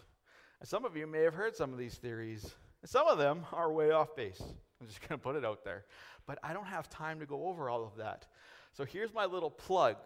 And 0.60 0.68
some 0.68 0.84
of 0.84 0.96
you 0.96 1.08
may 1.08 1.22
have 1.22 1.34
heard 1.34 1.56
some 1.56 1.72
of 1.72 1.78
these 1.78 1.96
theories, 1.96 2.54
and 2.82 2.88
some 2.88 3.08
of 3.08 3.18
them 3.18 3.44
are 3.52 3.72
way 3.72 3.90
off 3.90 4.14
base. 4.14 4.40
I'm 4.80 4.86
just 4.86 5.00
going 5.00 5.18
to 5.18 5.22
put 5.22 5.36
it 5.36 5.44
out 5.44 5.64
there. 5.64 5.84
But 6.26 6.38
I 6.42 6.52
don't 6.52 6.66
have 6.66 6.88
time 6.88 7.20
to 7.20 7.26
go 7.26 7.46
over 7.46 7.70
all 7.70 7.84
of 7.84 7.96
that. 7.96 8.26
So 8.72 8.84
here's 8.84 9.14
my 9.14 9.24
little 9.24 9.50
plug. 9.50 9.96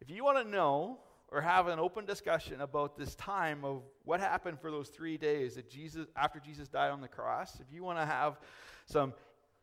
If 0.00 0.10
you 0.10 0.24
want 0.24 0.38
to 0.38 0.50
know 0.50 0.98
or 1.28 1.40
have 1.40 1.68
an 1.68 1.78
open 1.78 2.04
discussion 2.04 2.60
about 2.60 2.96
this 2.96 3.14
time 3.16 3.64
of 3.64 3.82
what 4.04 4.20
happened 4.20 4.60
for 4.60 4.70
those 4.70 4.88
three 4.88 5.16
days 5.16 5.56
that 5.56 5.68
Jesus 5.68 6.06
after 6.16 6.38
Jesus 6.38 6.68
died 6.68 6.90
on 6.90 7.00
the 7.00 7.08
cross, 7.08 7.58
if 7.60 7.72
you 7.72 7.82
want 7.82 7.98
to 7.98 8.06
have 8.06 8.38
some 8.86 9.12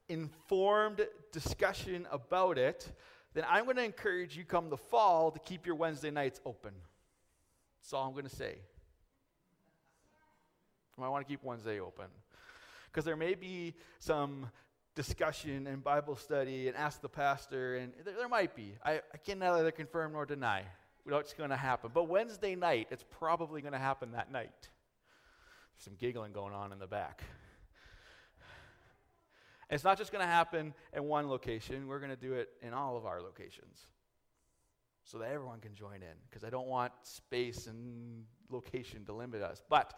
informed 0.10 1.08
discussion 1.32 2.08
about 2.12 2.58
it, 2.58 2.92
then 3.34 3.46
I'm 3.48 3.64
going 3.64 3.78
to 3.78 3.84
encourage 3.84 4.36
you 4.36 4.44
come 4.44 4.70
the 4.70 4.78
fall 4.78 5.32
to 5.32 5.40
keep 5.40 5.66
your 5.66 5.76
Wednesday 5.76 6.12
nights 6.12 6.42
open. 6.46 6.74
That's 7.82 7.94
all 7.94 8.06
I'm 8.06 8.12
going 8.12 8.28
to 8.28 8.36
say. 8.36 8.58
I 11.02 11.10
want 11.10 11.26
to 11.26 11.32
keep 11.32 11.44
Wednesday 11.44 11.80
open. 11.80 12.06
Because 12.92 13.06
there 13.06 13.16
may 13.16 13.36
be 13.36 13.74
some 14.00 14.50
discussion 14.96 15.68
and 15.68 15.84
Bible 15.84 16.16
study 16.16 16.68
and 16.68 16.76
ask 16.76 17.02
the 17.02 17.10
pastor, 17.10 17.78
and 17.78 17.94
there, 18.04 18.16
there 18.16 18.28
might 18.30 18.56
be. 18.56 18.74
I, 18.84 19.02
I 19.14 19.18
can 19.24 19.40
neither 19.40 19.72
confirm 19.72 20.14
nor 20.14 20.26
deny 20.26 20.64
what's 21.06 21.34
going 21.34 21.50
to 21.50 21.56
happen. 21.56 21.92
But 21.94 22.10
Wednesday 22.10 22.56
night, 22.56 22.88
it's 22.92 23.06
probably 23.10 23.62
going 23.62 23.74
to 23.74 23.80
happen 23.80 24.12
that 24.12 24.32
night. 24.32 24.52
There's 24.60 25.86
some 25.86 25.96
giggling 25.98 26.34
going 26.34 26.54
on 26.54 26.72
in 26.72 26.80
the 26.80 26.88
back. 26.88 27.24
And 29.70 29.76
it's 29.76 29.86
not 29.86 29.98
just 29.98 30.12
going 30.12 30.24
to 30.24 30.30
happen 30.30 30.74
in 30.94 31.06
one 31.06 31.30
location, 31.30 31.88
we're 31.88 32.00
going 32.00 32.12
to 32.12 32.18
do 32.18 32.34
it 32.34 32.50
in 32.62 32.74
all 32.74 32.98
of 32.98 33.06
our 33.06 33.22
locations 33.22 33.88
so 35.06 35.18
that 35.20 35.32
everyone 35.32 35.60
can 35.62 35.74
join 35.74 35.96
in 35.96 36.18
because 36.30 36.44
I 36.44 36.50
don't 36.50 36.68
want 36.68 36.92
space 37.04 37.68
and 37.68 38.26
location 38.50 39.06
to 39.06 39.14
limit 39.14 39.42
us. 39.42 39.64
But 39.70 39.98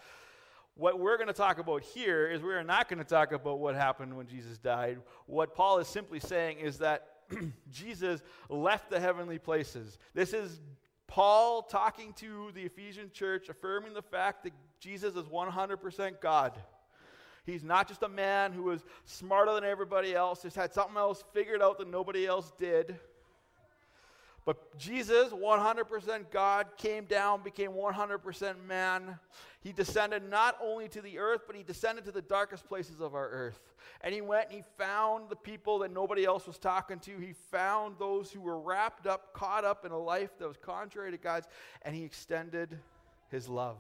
what 0.75 1.00
we're 1.00 1.18
going 1.18 1.27
to 1.27 1.34
talk 1.34 1.60
about 1.60 1.84
here 1.84 2.27
is 2.27 2.42
we're 2.42 2.63
not 2.63 2.89
going 2.89 3.00
to 3.00 3.06
talk 3.06 3.32
about 3.32 3.60
what 3.60 3.75
happened 3.75 4.15
when 4.15 4.27
Jesus 4.27 4.58
died. 4.58 5.00
What 5.27 5.53
Paul 5.56 5.77
is 5.80 5.88
simply 5.88 6.20
saying 6.20 6.60
is 6.60 6.80
that 6.80 7.08
Jesus 7.72 8.22
left 8.50 8.89
the 8.89 9.00
heavenly 9.00 9.38
places. 9.38 9.98
This 10.13 10.34
is 10.34 10.62
Paul 11.08 11.62
talking 11.62 12.13
to 12.13 12.51
the 12.56 12.62
Ephesian 12.62 13.12
church, 13.13 13.50
affirming 13.50 13.94
the 13.94 14.01
fact 14.01 14.44
that 14.46 14.53
Jesus 14.80 15.15
is 15.15 15.25
100% 15.25 16.20
God. 16.20 16.53
He's 17.46 17.63
not 17.63 17.88
just 17.88 18.01
a 18.03 18.10
man 18.10 18.51
who 18.51 18.63
was 18.63 18.84
smarter 19.06 19.53
than 19.53 19.63
everybody 19.63 20.15
else, 20.15 20.42
just 20.42 20.56
had 20.56 20.74
something 20.74 20.98
else 20.98 21.24
figured 21.34 21.62
out 21.62 21.77
that 21.77 21.89
nobody 21.89 22.25
else 22.25 22.51
did. 22.58 22.98
But 24.46 24.78
Jesus, 24.78 25.32
100% 25.32 26.32
God, 26.32 26.68
came 26.78 27.06
down, 27.06 27.44
became 27.44 27.72
100% 27.72 28.66
man. 28.68 29.18
He 29.62 29.72
descended 29.72 30.30
not 30.30 30.58
only 30.62 30.90
to 30.90 31.02
the 31.02 31.18
earth, 31.18 31.44
but 31.48 31.56
he 31.56 31.64
descended 31.64 32.04
to 32.06 32.12
the 32.12 32.22
darkest 32.22 32.68
places 32.68 33.00
of 33.00 33.16
our 33.16 33.30
earth. 33.30 33.74
And 34.02 34.14
he 34.14 34.20
went 34.20 34.48
and 34.50 34.58
he 34.58 34.64
found 34.78 35.30
the 35.30 35.38
people 35.38 35.80
that 35.80 35.92
nobody 35.92 36.26
else 36.26 36.46
was 36.46 36.58
talking 36.58 37.00
to. 37.00 37.18
He 37.18 37.34
found 37.52 37.96
those 37.98 38.32
who 38.32 38.42
were 38.42 38.60
wrapped 38.60 39.08
up, 39.08 39.34
caught 39.34 39.64
up 39.64 39.86
in 39.86 39.92
a 39.94 40.00
life 40.00 40.38
that 40.40 40.48
was 40.48 40.58
contrary 40.58 41.12
to 41.12 41.18
God's, 41.18 41.48
and 41.84 41.96
he 41.96 42.04
extended 42.04 42.78
his 43.30 43.48
love. 43.48 43.78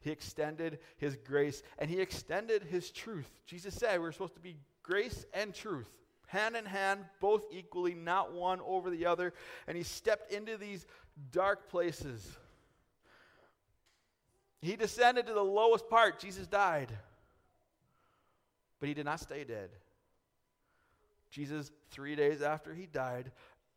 He 0.00 0.10
extended 0.10 0.78
his 0.96 1.16
grace 1.16 1.62
and 1.78 1.90
he 1.90 2.00
extended 2.00 2.62
his 2.62 2.90
truth. 2.90 3.30
Jesus 3.46 3.74
said 3.74 4.00
we're 4.00 4.12
supposed 4.12 4.34
to 4.34 4.40
be 4.40 4.56
grace 4.82 5.26
and 5.34 5.52
truth, 5.52 5.90
hand 6.28 6.56
in 6.56 6.64
hand, 6.64 7.04
both 7.20 7.44
equally, 7.50 7.94
not 7.94 8.32
one 8.32 8.60
over 8.64 8.90
the 8.90 9.06
other. 9.06 9.32
And 9.66 9.76
he 9.76 9.82
stepped 9.82 10.32
into 10.32 10.56
these 10.56 10.86
dark 11.32 11.68
places. 11.68 12.26
He 14.60 14.76
descended 14.76 15.26
to 15.26 15.32
the 15.32 15.42
lowest 15.42 15.88
part. 15.88 16.20
Jesus 16.20 16.46
died. 16.46 16.92
But 18.78 18.88
he 18.88 18.94
did 18.94 19.06
not 19.06 19.20
stay 19.20 19.44
dead. 19.44 19.70
Jesus, 21.30 21.70
three 21.90 22.14
days 22.14 22.42
after 22.42 22.74
he 22.74 22.86
died, 22.86 23.32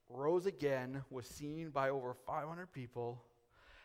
rose 0.09 0.45
again, 0.45 1.03
was 1.09 1.25
seen 1.25 1.69
by 1.69 1.89
over 1.89 2.13
500 2.13 2.71
people 2.71 3.23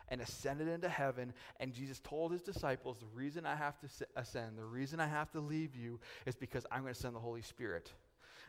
and 0.09 0.21
ascended 0.21 0.69
into 0.69 0.89
heaven. 0.89 1.33
And 1.61 1.73
Jesus 1.73 2.01
told 2.01 2.33
his 2.33 2.43
disciples, 2.43 2.99
The 2.99 3.07
reason 3.07 3.47
I 3.47 3.55
have 3.55 3.79
to 3.81 4.07
ascend, 4.17 4.59
the 4.59 4.65
reason 4.65 5.01
I 5.01 5.07
have 5.07 5.31
to 5.33 5.41
leave 5.41 5.75
you 5.77 6.01
is 6.27 6.35
because 6.35 6.67
I'm 6.71 6.83
going 6.83 6.95
to 6.95 7.01
send 7.01 7.15
the 7.15 7.21
Holy 7.21 7.43
Spirit. 7.43 7.93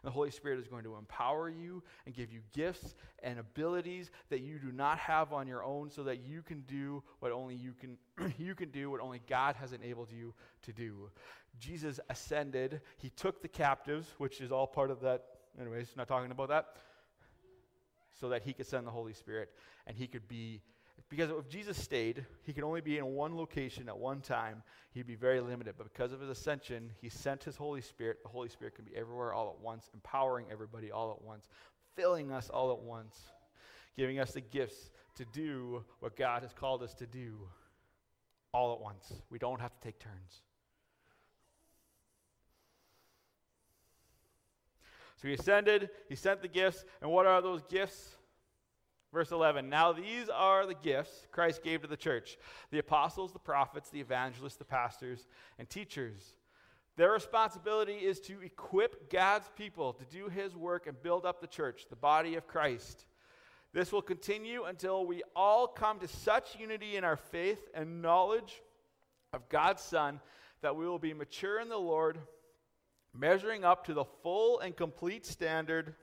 The 0.04 0.12
Holy 0.12 0.32
Spirit 0.32 0.60
is 0.60 0.68
going 0.68 0.84
to 0.84 0.96
empower 0.96 1.50
you 1.50 1.84
and 2.06 2.16
give 2.16 2.32
you 2.32 2.42
gifts 2.54 2.96
and 3.24 3.40
abilities 3.40 4.12
that 4.30 4.42
you 4.42 4.60
do 4.60 4.72
not 4.72 4.98
have 5.00 5.34
on 5.34 5.48
your 5.48 5.64
own 5.64 5.90
so 5.90 6.04
that 6.04 6.20
you 6.20 6.42
can 6.42 6.62
do 6.62 7.04
what 7.20 7.32
only 7.32 7.56
you 7.56 7.74
can 7.74 7.98
you 8.38 8.56
can 8.56 8.70
do 8.70 8.90
what 8.92 9.02
only 9.02 9.22
God 9.28 9.56
has 9.56 9.74
enabled 9.74 10.12
you 10.12 10.34
to 10.64 10.74
do. 10.74 11.10
Jesus 11.60 12.00
ascended, 12.10 12.82
he 12.98 13.10
took 13.10 13.42
the 13.42 13.48
captives, 13.48 14.08
which 14.18 14.42
is 14.42 14.52
all 14.52 14.68
part 14.68 14.92
of 14.92 15.02
that 15.02 15.26
anyways, 15.60 15.90
not 15.96 16.08
talking 16.08 16.32
about 16.32 16.50
that. 16.50 16.66
So 18.20 18.30
that 18.30 18.42
he 18.42 18.54
could 18.54 18.66
send 18.66 18.88
the 18.88 18.92
Holy 18.92 19.14
Spirit 19.14 19.50
and 19.86 19.96
he 19.96 20.08
could 20.08 20.28
be 20.28 20.62
because 21.10 21.30
if 21.32 21.48
Jesus 21.50 21.82
stayed, 21.82 22.26
he 22.44 22.54
could 22.54 22.64
only 22.64 22.82
be 22.82 22.98
in 22.98 23.06
one 23.06 23.36
location 23.38 23.88
at 23.88 23.98
one 23.98 24.20
time. 24.20 24.62
He'd 24.94 25.08
be 25.08 25.16
very 25.16 25.40
limited. 25.40 25.76
But 25.78 25.92
because 25.94 26.12
of 26.12 26.20
his 26.20 26.30
ascension, 26.30 26.92
he 27.02 27.08
sent 27.08 27.44
his 27.44 27.56
Holy 27.56 27.82
Spirit. 27.82 28.24
The 28.24 28.30
Holy 28.30 28.50
Spirit 28.50 28.76
can 28.76 28.84
be 28.84 28.96
everywhere 28.96 29.34
all 29.34 29.56
at 29.58 29.64
once, 29.64 29.90
empowering 29.94 30.48
everybody 30.52 30.92
all 30.92 31.12
at 31.12 31.22
once, 31.22 31.48
filling 31.96 32.32
us 32.32 32.50
all 32.50 32.72
at 32.72 32.80
once, 32.80 33.18
giving 33.96 34.20
us 34.20 34.32
the 34.32 34.42
gifts 34.42 34.92
to 35.16 35.26
do 35.26 35.84
what 36.00 36.18
God 36.18 36.44
has 36.44 36.52
called 36.54 36.84
us 36.84 36.94
to 36.96 37.08
do 37.08 37.48
all 38.54 38.74
at 38.74 38.82
once. 38.82 39.14
We 39.30 39.40
don't 39.40 39.62
have 39.62 39.74
to 39.74 39.80
take 39.80 40.00
turns. 40.00 40.42
So 45.22 45.28
he 45.28 45.34
ascended, 45.34 45.90
he 46.10 46.16
sent 46.16 46.42
the 46.42 46.48
gifts, 46.48 46.86
and 47.02 47.10
what 47.10 47.26
are 47.26 47.42
those 47.42 47.64
gifts? 47.64 48.17
Verse 49.14 49.32
11 49.32 49.70
Now 49.70 49.94
these 49.94 50.30
are 50.30 50.66
the 50.66 50.76
gifts 50.76 51.28
Christ 51.32 51.64
gave 51.64 51.82
to 51.82 51.88
the 51.88 51.98
church 51.98 52.38
the 52.72 52.80
apostles, 52.80 53.32
the 53.32 53.40
prophets, 53.40 53.90
the 53.90 54.02
evangelists, 54.02 54.58
the 54.58 54.66
pastors, 54.66 55.28
and 55.58 55.70
teachers. 55.70 56.34
Their 56.98 57.12
responsibility 57.12 57.94
is 57.94 58.20
to 58.22 58.42
equip 58.42 59.12
God's 59.12 59.50
people 59.56 59.94
to 59.94 60.06
do 60.06 60.30
his 60.30 60.56
work 60.56 60.88
and 60.88 61.02
build 61.02 61.26
up 61.26 61.42
the 61.42 61.48
church, 61.48 61.86
the 61.90 61.96
body 61.96 62.36
of 62.36 62.48
Christ. 62.48 63.06
This 63.72 63.92
will 63.92 64.02
continue 64.02 64.64
until 64.64 65.06
we 65.06 65.22
all 65.36 65.68
come 65.68 66.00
to 66.00 66.08
such 66.08 66.58
unity 66.58 66.96
in 66.96 67.04
our 67.04 67.18
faith 67.18 67.70
and 67.76 68.02
knowledge 68.02 68.64
of 69.32 69.48
God's 69.50 69.84
Son 69.84 70.20
that 70.62 70.76
we 70.76 70.88
will 70.88 70.98
be 70.98 71.14
mature 71.14 71.60
in 71.60 71.70
the 71.70 71.78
Lord, 71.78 72.18
measuring 73.14 73.64
up 73.64 73.86
to 73.86 73.94
the 73.94 74.06
full 74.24 74.60
and 74.60 74.76
complete 74.76 75.26
standard 75.26 75.94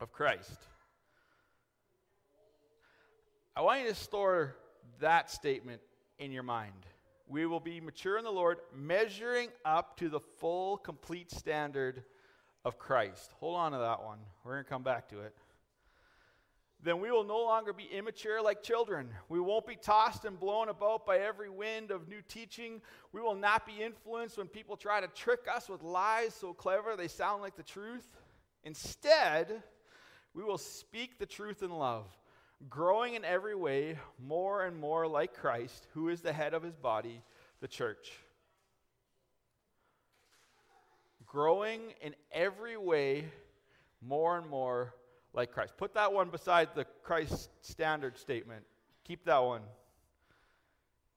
of 0.00 0.10
Christ. 0.10 0.58
I 3.58 3.60
want 3.62 3.82
you 3.82 3.88
to 3.88 3.94
store 3.96 4.54
that 5.00 5.28
statement 5.32 5.80
in 6.20 6.30
your 6.30 6.44
mind. 6.44 6.86
We 7.26 7.44
will 7.44 7.58
be 7.58 7.80
mature 7.80 8.16
in 8.16 8.22
the 8.22 8.30
Lord, 8.30 8.58
measuring 8.72 9.48
up 9.64 9.96
to 9.96 10.08
the 10.08 10.20
full, 10.20 10.76
complete 10.76 11.32
standard 11.32 12.04
of 12.64 12.78
Christ. 12.78 13.32
Hold 13.40 13.56
on 13.56 13.72
to 13.72 13.78
that 13.78 14.04
one. 14.04 14.20
We're 14.44 14.52
going 14.52 14.64
to 14.64 14.70
come 14.70 14.84
back 14.84 15.08
to 15.08 15.22
it. 15.22 15.34
Then 16.84 17.00
we 17.00 17.10
will 17.10 17.24
no 17.24 17.40
longer 17.40 17.72
be 17.72 17.82
immature 17.82 18.40
like 18.40 18.62
children. 18.62 19.08
We 19.28 19.40
won't 19.40 19.66
be 19.66 19.74
tossed 19.74 20.24
and 20.24 20.38
blown 20.38 20.68
about 20.68 21.04
by 21.04 21.18
every 21.18 21.50
wind 21.50 21.90
of 21.90 22.06
new 22.06 22.22
teaching. 22.28 22.80
We 23.10 23.20
will 23.20 23.34
not 23.34 23.66
be 23.66 23.82
influenced 23.82 24.38
when 24.38 24.46
people 24.46 24.76
try 24.76 25.00
to 25.00 25.08
trick 25.08 25.48
us 25.52 25.68
with 25.68 25.82
lies 25.82 26.32
so 26.32 26.52
clever 26.52 26.94
they 26.94 27.08
sound 27.08 27.42
like 27.42 27.56
the 27.56 27.64
truth. 27.64 28.06
Instead, 28.62 29.64
we 30.32 30.44
will 30.44 30.58
speak 30.58 31.18
the 31.18 31.26
truth 31.26 31.64
in 31.64 31.70
love 31.70 32.06
growing 32.68 33.14
in 33.14 33.24
every 33.24 33.54
way 33.54 33.98
more 34.18 34.64
and 34.64 34.76
more 34.76 35.06
like 35.06 35.34
Christ, 35.34 35.86
who 35.94 36.08
is 36.08 36.20
the 36.20 36.32
head 36.32 36.54
of 36.54 36.62
his 36.62 36.76
body, 36.76 37.22
the 37.60 37.68
church. 37.68 38.10
growing 41.28 41.80
in 42.00 42.14
every 42.32 42.76
way 42.76 43.24
more 44.00 44.38
and 44.38 44.48
more 44.48 44.94
like 45.34 45.52
Christ. 45.52 45.74
Put 45.76 45.94
that 45.94 46.12
one 46.12 46.30
beside 46.30 46.70
the 46.74 46.86
Christ 47.02 47.50
standard 47.60 48.18
statement. 48.18 48.64
Keep 49.04 49.26
that 49.26 49.38
one. 49.38 49.60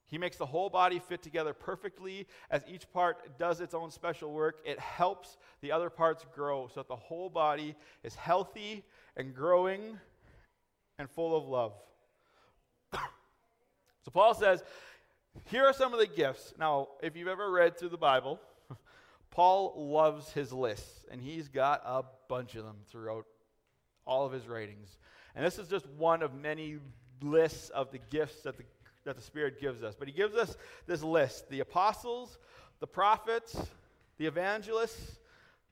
He 0.08 0.18
makes 0.18 0.36
the 0.36 0.46
whole 0.46 0.70
body 0.70 1.00
fit 1.00 1.24
together 1.24 1.54
perfectly 1.54 2.28
as 2.50 2.64
each 2.68 2.92
part 2.92 3.40
does 3.40 3.62
its 3.62 3.74
own 3.74 3.92
special 3.92 4.34
work. 4.34 4.60
It 4.66 4.78
helps 4.78 5.38
the 5.62 5.72
other 5.72 5.90
parts 5.90 6.26
grow 6.36 6.68
so 6.68 6.82
that 6.82 6.90
the 6.90 6.96
whole 6.98 7.30
body 7.30 7.76
is 8.04 8.14
healthy 8.14 8.84
and 9.16 9.34
growing 9.34 9.98
and 11.02 11.10
full 11.10 11.36
of 11.36 11.48
love. 11.48 11.74
so 12.94 14.12
Paul 14.14 14.34
says, 14.36 14.64
here 15.46 15.66
are 15.66 15.74
some 15.74 15.94
of 15.94 16.00
the 16.00 16.08
gifts. 16.08 16.54
Now, 16.58 16.90
if 17.02 17.16
you've 17.16 17.28
ever 17.28 17.52
read 17.52 17.78
through 17.78 17.90
the 17.90 17.98
Bible, 17.98 18.40
Paul 19.32 19.74
loves 19.92 20.32
his 20.32 20.54
lists, 20.54 21.06
and 21.12 21.20
he's 21.20 21.50
got 21.50 21.82
a 21.86 22.04
bunch 22.30 22.56
of 22.56 22.64
them 22.64 22.78
throughout 22.88 23.26
all 24.06 24.26
of 24.26 24.32
his 24.32 24.48
writings. 24.48 24.98
And 25.36 25.44
this 25.46 25.58
is 25.58 25.68
just 25.68 25.88
one 25.98 26.22
of 26.22 26.34
many 26.36 26.78
lists 27.22 27.70
of 27.70 27.92
the 27.92 28.00
gifts 28.10 28.44
that 28.44 28.58
the, 28.58 28.64
that 29.06 29.16
the 29.16 29.22
Spirit 29.24 29.60
gives 29.60 29.84
us. 29.84 29.96
But 29.98 30.08
he 30.08 30.14
gives 30.14 30.36
us 30.36 30.56
this 30.86 31.02
list 31.02 31.50
the 31.50 31.62
apostles, 31.62 32.38
the 32.80 32.88
prophets, 32.88 33.56
the 34.18 34.28
evangelists, 34.28 35.18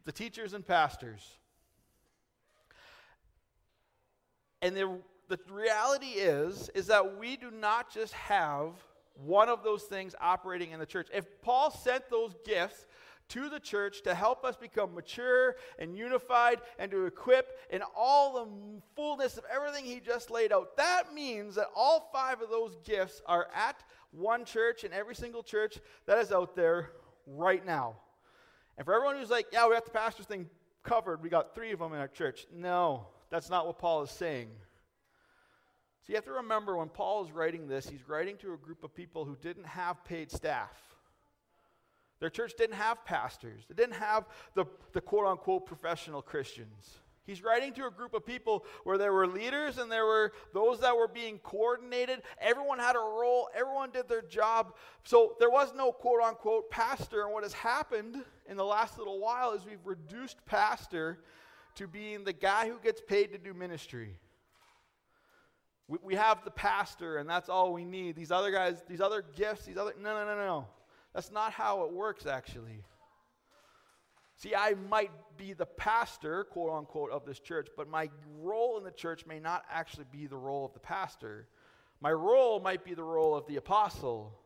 the 0.05 0.11
teachers, 0.11 0.53
and 0.53 0.65
pastors. 0.65 1.37
And 4.61 4.75
the, 4.75 4.97
the 5.29 5.39
reality 5.51 6.07
is, 6.07 6.69
is 6.75 6.87
that 6.87 7.17
we 7.17 7.37
do 7.37 7.51
not 7.51 7.93
just 7.93 8.13
have 8.13 8.73
one 9.15 9.49
of 9.49 9.63
those 9.63 9.83
things 9.83 10.15
operating 10.19 10.71
in 10.71 10.79
the 10.79 10.85
church. 10.85 11.07
If 11.13 11.41
Paul 11.41 11.71
sent 11.71 12.09
those 12.09 12.35
gifts 12.45 12.85
to 13.29 13.47
the 13.47 13.59
church 13.59 14.01
to 14.01 14.13
help 14.13 14.43
us 14.43 14.55
become 14.57 14.93
mature 14.93 15.55
and 15.77 15.95
unified 15.95 16.59
and 16.79 16.91
to 16.91 17.05
equip 17.05 17.57
in 17.69 17.81
all 17.95 18.33
the 18.33 18.81
fullness 18.95 19.37
of 19.37 19.43
everything 19.53 19.85
he 19.85 19.99
just 19.99 20.31
laid 20.31 20.51
out. 20.51 20.75
That 20.77 21.13
means 21.13 21.55
that 21.55 21.67
all 21.75 22.09
five 22.11 22.41
of 22.41 22.49
those 22.49 22.75
gifts 22.83 23.21
are 23.27 23.47
at 23.55 23.83
one 24.11 24.45
church 24.45 24.83
in 24.83 24.91
every 24.93 25.15
single 25.15 25.43
church 25.43 25.77
that 26.07 26.17
is 26.17 26.31
out 26.31 26.55
there 26.55 26.89
right 27.27 27.63
now. 27.63 27.97
And 28.77 28.85
for 28.85 28.95
everyone 28.95 29.17
who's 29.17 29.29
like, 29.29 29.47
yeah, 29.51 29.67
we 29.67 29.75
got 29.75 29.85
the 29.85 29.91
pastor's 29.91 30.25
thing 30.25 30.49
covered, 30.83 31.21
we 31.21 31.29
got 31.29 31.53
three 31.53 31.71
of 31.71 31.79
them 31.79 31.93
in 31.93 31.99
our 31.99 32.07
church. 32.07 32.47
No, 32.51 33.07
that's 33.29 33.49
not 33.49 33.67
what 33.67 33.77
Paul 33.77 34.01
is 34.01 34.09
saying. 34.09 34.49
So 36.09 36.13
you 36.13 36.15
have 36.15 36.25
to 36.25 36.31
remember 36.31 36.75
when 36.75 36.89
Paul 36.89 37.23
is 37.23 37.31
writing 37.31 37.67
this, 37.67 37.87
he's 37.87 38.09
writing 38.09 38.35
to 38.37 38.53
a 38.53 38.57
group 38.57 38.83
of 38.83 38.95
people 38.95 39.25
who 39.25 39.37
didn't 39.43 39.67
have 39.67 40.03
paid 40.03 40.31
staff. 40.31 40.75
Their 42.19 42.31
church 42.31 42.53
didn't 42.57 42.77
have 42.77 43.05
pastors, 43.05 43.61
they 43.69 43.75
didn't 43.75 43.93
have 43.93 44.25
the, 44.55 44.65
the 44.93 45.01
quote 45.01 45.27
unquote 45.27 45.67
professional 45.67 46.23
Christians. 46.23 46.97
He's 47.27 47.43
writing 47.43 47.73
to 47.73 47.85
a 47.85 47.91
group 47.91 48.15
of 48.15 48.25
people 48.25 48.65
where 48.85 48.97
there 48.97 49.13
were 49.13 49.27
leaders 49.27 49.77
and 49.77 49.91
there 49.91 50.07
were 50.07 50.33
those 50.51 50.79
that 50.79 50.97
were 50.97 51.07
being 51.07 51.37
coordinated. 51.37 52.23
Everyone 52.41 52.79
had 52.79 52.95
a 52.95 52.99
role, 52.99 53.47
everyone 53.53 53.91
did 53.91 54.09
their 54.09 54.23
job. 54.23 54.73
So 55.03 55.35
there 55.39 55.51
was 55.51 55.75
no 55.75 55.91
quote 55.91 56.23
unquote 56.23 56.71
pastor. 56.71 57.21
And 57.21 57.31
what 57.31 57.43
has 57.43 57.53
happened 57.53 58.23
in 58.47 58.57
the 58.57 58.65
last 58.65 58.97
little 58.97 59.19
while 59.19 59.51
is 59.51 59.63
we've 59.63 59.85
reduced 59.85 60.43
pastor 60.47 61.19
to 61.75 61.87
being 61.87 62.23
the 62.23 62.33
guy 62.33 62.67
who 62.67 62.79
gets 62.79 62.99
paid 62.99 63.31
to 63.33 63.37
do 63.37 63.53
ministry. 63.53 64.17
We, 65.89 65.97
we 66.01 66.15
have 66.15 66.45
the 66.45 66.51
pastor, 66.51 67.17
and 67.17 67.29
that's 67.29 67.49
all 67.49 67.73
we 67.73 67.83
need. 67.83 68.15
These 68.15 68.31
other 68.31 68.51
guys, 68.51 68.81
these 68.87 69.01
other 69.01 69.25
gifts, 69.35 69.65
these 69.65 69.75
other. 69.75 69.93
No, 69.99 70.13
no, 70.13 70.25
no, 70.25 70.37
no. 70.37 70.67
That's 71.13 71.31
not 71.31 71.51
how 71.51 71.83
it 71.83 71.91
works, 71.91 72.25
actually. 72.25 72.83
See, 74.37 74.55
I 74.55 74.75
might 74.87 75.11
be 75.35 75.51
the 75.51 75.65
pastor, 75.65 76.45
quote 76.45 76.71
unquote, 76.71 77.11
of 77.11 77.25
this 77.25 77.39
church, 77.39 77.67
but 77.75 77.89
my 77.89 78.09
role 78.39 78.77
in 78.77 78.85
the 78.85 78.91
church 78.91 79.25
may 79.25 79.39
not 79.39 79.65
actually 79.69 80.05
be 80.13 80.27
the 80.27 80.37
role 80.37 80.65
of 80.65 80.73
the 80.73 80.79
pastor. 80.79 81.47
My 81.99 82.13
role 82.13 82.61
might 82.61 82.85
be 82.85 82.93
the 82.93 83.03
role 83.03 83.35
of 83.35 83.45
the 83.47 83.57
apostle 83.57 84.39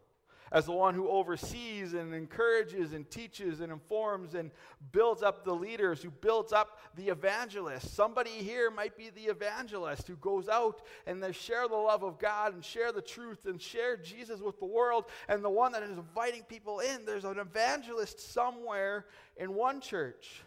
as 0.53 0.65
the 0.65 0.71
one 0.71 0.93
who 0.93 1.09
oversees 1.09 1.93
and 1.93 2.13
encourages 2.13 2.93
and 2.93 3.09
teaches 3.09 3.59
and 3.59 3.71
informs 3.71 4.35
and 4.35 4.51
builds 4.91 5.23
up 5.23 5.43
the 5.43 5.53
leaders, 5.53 6.01
who 6.01 6.11
builds 6.11 6.53
up 6.53 6.79
the 6.95 7.09
evangelists. 7.09 7.91
Somebody 7.91 8.29
here 8.29 8.69
might 8.69 8.95
be 8.95 9.09
the 9.09 9.25
evangelist 9.25 10.07
who 10.07 10.15
goes 10.17 10.47
out 10.47 10.83
and 11.07 11.21
they 11.21 11.31
share 11.31 11.67
the 11.67 11.75
love 11.75 12.03
of 12.03 12.19
God 12.19 12.53
and 12.53 12.63
share 12.63 12.91
the 12.91 13.01
truth 13.01 13.47
and 13.47 13.59
share 13.59 13.97
Jesus 13.97 14.41
with 14.41 14.59
the 14.59 14.65
world, 14.65 15.05
and 15.27 15.43
the 15.43 15.49
one 15.49 15.71
that 15.71 15.81
is 15.81 15.97
inviting 15.97 16.43
people 16.43 16.79
in. 16.79 17.03
There's 17.03 17.25
an 17.25 17.39
evangelist 17.39 18.31
somewhere 18.31 19.07
in 19.37 19.55
one 19.55 19.81
church. 19.81 20.43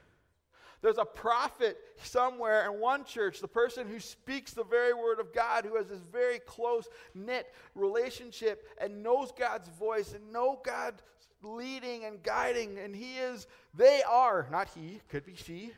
There's 0.82 0.98
a 0.98 1.04
prophet 1.04 1.78
somewhere 2.02 2.66
in 2.66 2.80
one 2.80 3.04
church, 3.04 3.40
the 3.40 3.48
person 3.48 3.88
who 3.88 3.98
speaks 3.98 4.52
the 4.52 4.64
very 4.64 4.92
word 4.92 5.18
of 5.18 5.32
God, 5.32 5.64
who 5.64 5.76
has 5.76 5.88
this 5.88 6.02
very 6.12 6.38
close 6.40 6.86
knit 7.14 7.52
relationship 7.74 8.68
and 8.78 9.02
knows 9.02 9.32
God's 9.36 9.68
voice 9.68 10.12
and 10.12 10.32
know 10.32 10.60
God's 10.64 11.02
leading 11.42 12.04
and 12.04 12.22
guiding. 12.22 12.78
And 12.78 12.94
he 12.94 13.16
is, 13.16 13.46
they 13.74 14.02
are, 14.08 14.46
not 14.50 14.68
he, 14.74 15.00
could 15.08 15.24
be 15.24 15.34
she, 15.34 15.72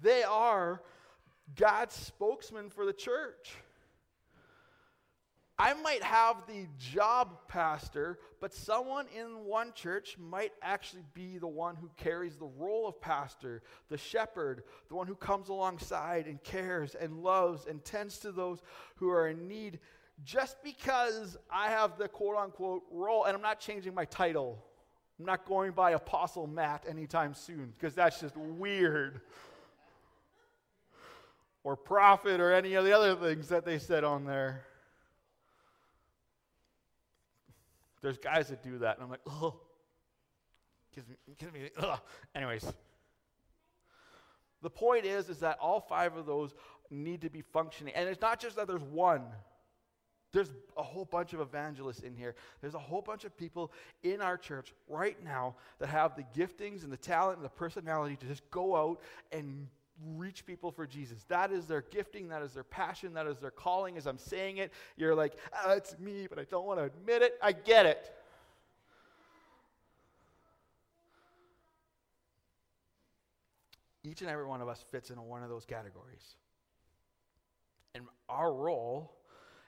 they 0.00 0.22
are 0.22 0.82
God's 1.56 1.94
spokesman 1.94 2.70
for 2.70 2.86
the 2.86 2.92
church. 2.92 3.56
I 5.58 5.72
might 5.74 6.02
have 6.02 6.46
the 6.48 6.66
job 6.78 7.46
pastor, 7.46 8.18
but 8.40 8.52
someone 8.52 9.06
in 9.16 9.44
one 9.44 9.72
church 9.72 10.16
might 10.18 10.52
actually 10.60 11.04
be 11.14 11.38
the 11.38 11.46
one 11.46 11.76
who 11.76 11.88
carries 11.96 12.36
the 12.36 12.50
role 12.58 12.88
of 12.88 13.00
pastor, 13.00 13.62
the 13.88 13.96
shepherd, 13.96 14.64
the 14.88 14.96
one 14.96 15.06
who 15.06 15.14
comes 15.14 15.48
alongside 15.48 16.26
and 16.26 16.42
cares 16.42 16.96
and 16.96 17.22
loves 17.22 17.66
and 17.66 17.84
tends 17.84 18.18
to 18.18 18.32
those 18.32 18.62
who 18.96 19.10
are 19.10 19.28
in 19.28 19.46
need. 19.46 19.78
Just 20.24 20.60
because 20.64 21.36
I 21.52 21.68
have 21.68 21.98
the 21.98 22.08
quote 22.08 22.36
unquote 22.36 22.82
role, 22.90 23.24
and 23.24 23.36
I'm 23.36 23.42
not 23.42 23.60
changing 23.60 23.94
my 23.94 24.06
title, 24.06 24.58
I'm 25.20 25.24
not 25.26 25.46
going 25.46 25.70
by 25.70 25.92
Apostle 25.92 26.48
Matt 26.48 26.84
anytime 26.88 27.32
soon 27.32 27.72
because 27.78 27.94
that's 27.94 28.20
just 28.20 28.36
weird. 28.36 29.20
Or 31.62 31.76
prophet 31.76 32.40
or 32.40 32.52
any 32.52 32.74
of 32.74 32.84
the 32.84 32.92
other 32.92 33.14
things 33.14 33.48
that 33.48 33.64
they 33.64 33.78
said 33.78 34.02
on 34.02 34.24
there. 34.24 34.64
There's 38.04 38.18
guys 38.18 38.48
that 38.48 38.62
do 38.62 38.76
that, 38.80 38.96
and 38.96 39.04
I'm 39.04 39.08
like, 39.08 39.22
oh, 39.26 39.58
gives 40.94 41.08
me, 41.08 41.14
gives 41.38 41.54
me, 41.54 41.70
ugh. 41.78 41.98
Anyways, 42.34 42.70
the 44.60 44.68
point 44.68 45.06
is, 45.06 45.30
is 45.30 45.38
that 45.38 45.56
all 45.58 45.80
five 45.80 46.14
of 46.14 46.26
those 46.26 46.54
need 46.90 47.22
to 47.22 47.30
be 47.30 47.40
functioning, 47.40 47.94
and 47.94 48.06
it's 48.06 48.20
not 48.20 48.38
just 48.38 48.56
that 48.56 48.68
there's 48.68 48.82
one. 48.82 49.22
There's 50.32 50.50
a 50.76 50.82
whole 50.82 51.06
bunch 51.06 51.32
of 51.32 51.40
evangelists 51.40 52.00
in 52.00 52.14
here. 52.14 52.34
There's 52.60 52.74
a 52.74 52.78
whole 52.78 53.00
bunch 53.00 53.24
of 53.24 53.34
people 53.38 53.72
in 54.02 54.20
our 54.20 54.36
church 54.36 54.74
right 54.86 55.16
now 55.24 55.54
that 55.78 55.86
have 55.86 56.14
the 56.14 56.24
giftings 56.38 56.84
and 56.84 56.92
the 56.92 56.98
talent 56.98 57.38
and 57.38 57.44
the 57.44 57.48
personality 57.48 58.16
to 58.16 58.26
just 58.26 58.42
go 58.50 58.76
out 58.76 59.00
and 59.32 59.66
reach 60.16 60.44
people 60.44 60.70
for 60.70 60.86
Jesus. 60.86 61.24
That 61.28 61.52
is 61.52 61.66
their 61.66 61.82
gifting, 61.82 62.28
that 62.28 62.42
is 62.42 62.52
their 62.52 62.64
passion, 62.64 63.14
that 63.14 63.26
is 63.26 63.38
their 63.38 63.50
calling. 63.50 63.96
As 63.96 64.06
I'm 64.06 64.18
saying 64.18 64.58
it, 64.58 64.72
you're 64.96 65.14
like, 65.14 65.34
oh, 65.64 65.72
it's 65.72 65.98
me, 65.98 66.26
but 66.28 66.38
I 66.38 66.44
don't 66.44 66.66
want 66.66 66.78
to 66.78 66.84
admit 66.84 67.22
it. 67.22 67.34
I 67.42 67.52
get 67.52 67.86
it. 67.86 68.12
Each 74.02 74.20
and 74.20 74.30
every 74.30 74.44
one 74.44 74.60
of 74.60 74.68
us 74.68 74.84
fits 74.90 75.10
into 75.10 75.22
one 75.22 75.42
of 75.42 75.48
those 75.48 75.64
categories. 75.64 76.36
And 77.94 78.04
our 78.28 78.52
role 78.52 79.12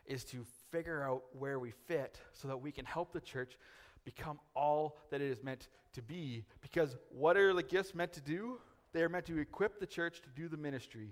is 0.05 0.25
to 0.25 0.45
figure 0.71 1.03
out 1.03 1.23
where 1.33 1.59
we 1.59 1.71
fit 1.87 2.21
so 2.33 2.49
that 2.49 2.59
we 2.59 2.71
can 2.71 2.85
help 2.85 3.13
the 3.13 3.21
church 3.21 3.57
become 4.05 4.39
all 4.55 4.99
that 5.11 5.21
it 5.21 5.31
is 5.31 5.43
meant 5.43 5.69
to 5.95 6.03
be. 6.03 6.45
Because 6.61 6.97
what 7.11 7.37
are 7.37 7.55
the 7.55 7.63
gifts 7.63 7.95
meant 7.95 8.13
to 8.13 8.21
do? 8.21 8.59
They 8.97 9.03
are 9.03 9.11
meant 9.11 9.27
to 9.27 9.37
equip 9.37 9.79
the 9.79 9.87
church 9.87 10.23
to 10.23 10.31
do 10.35 10.49
the 10.49 10.57
ministry. 10.57 11.11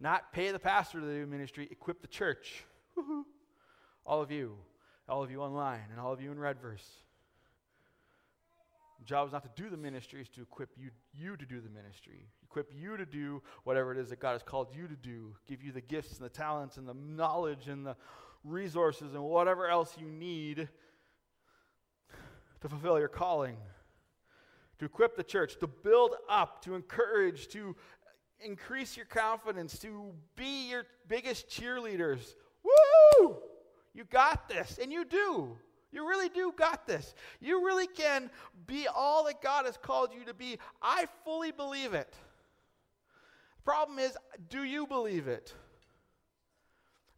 Not 0.00 0.32
pay 0.32 0.50
the 0.50 0.58
pastor 0.58 0.98
to 0.98 1.06
do 1.06 1.24
ministry, 1.24 1.68
equip 1.70 2.02
the 2.02 2.08
church. 2.08 2.64
Woo-hoo. 2.96 3.24
All 4.04 4.20
of 4.20 4.32
you, 4.32 4.56
all 5.08 5.22
of 5.22 5.30
you 5.30 5.40
online, 5.40 5.84
and 5.92 6.00
all 6.00 6.12
of 6.12 6.20
you 6.20 6.32
in 6.32 6.38
Redvers. 6.38 6.82
The 8.98 9.04
job 9.04 9.28
is 9.28 9.32
not 9.32 9.44
to 9.44 9.62
do 9.62 9.70
the 9.70 9.76
ministry, 9.76 10.20
it's 10.20 10.30
to 10.30 10.42
equip 10.42 10.70
you, 10.76 10.90
you 11.14 11.36
to 11.36 11.46
do 11.46 11.60
the 11.60 11.70
ministry. 11.70 12.26
Equip 12.42 12.72
you 12.74 12.96
to 12.96 13.06
do 13.06 13.40
whatever 13.62 13.92
it 13.92 13.98
is 13.98 14.08
that 14.08 14.18
God 14.18 14.32
has 14.32 14.42
called 14.42 14.74
you 14.74 14.88
to 14.88 14.96
do. 14.96 15.36
Give 15.46 15.62
you 15.62 15.70
the 15.70 15.80
gifts 15.80 16.16
and 16.16 16.24
the 16.26 16.28
talents 16.28 16.76
and 16.76 16.88
the 16.88 16.94
knowledge 16.94 17.68
and 17.68 17.86
the 17.86 17.94
resources 18.42 19.14
and 19.14 19.22
whatever 19.22 19.68
else 19.68 19.94
you 19.96 20.08
need 20.08 20.68
to 22.62 22.68
fulfill 22.68 22.98
your 22.98 23.06
calling 23.06 23.58
to 24.82 24.86
equip 24.86 25.16
the 25.16 25.22
church, 25.22 25.60
to 25.60 25.68
build 25.68 26.16
up, 26.28 26.60
to 26.64 26.74
encourage, 26.74 27.46
to 27.46 27.76
increase 28.44 28.96
your 28.96 29.06
confidence, 29.06 29.78
to 29.78 30.10
be 30.34 30.70
your 30.70 30.82
biggest 31.06 31.48
cheerleaders. 31.48 32.34
Woo! 32.64 33.36
You 33.94 34.02
got 34.10 34.48
this, 34.48 34.80
and 34.82 34.92
you 34.92 35.04
do. 35.04 35.56
You 35.92 36.08
really 36.08 36.28
do 36.28 36.52
got 36.56 36.84
this. 36.84 37.14
You 37.40 37.64
really 37.64 37.86
can 37.86 38.28
be 38.66 38.88
all 38.88 39.24
that 39.26 39.40
God 39.40 39.66
has 39.66 39.76
called 39.76 40.10
you 40.12 40.24
to 40.24 40.34
be. 40.34 40.58
I 40.82 41.06
fully 41.24 41.52
believe 41.52 41.94
it. 41.94 42.16
The 43.58 43.62
Problem 43.62 44.00
is, 44.00 44.16
do 44.50 44.64
you 44.64 44.88
believe 44.88 45.28
it? 45.28 45.54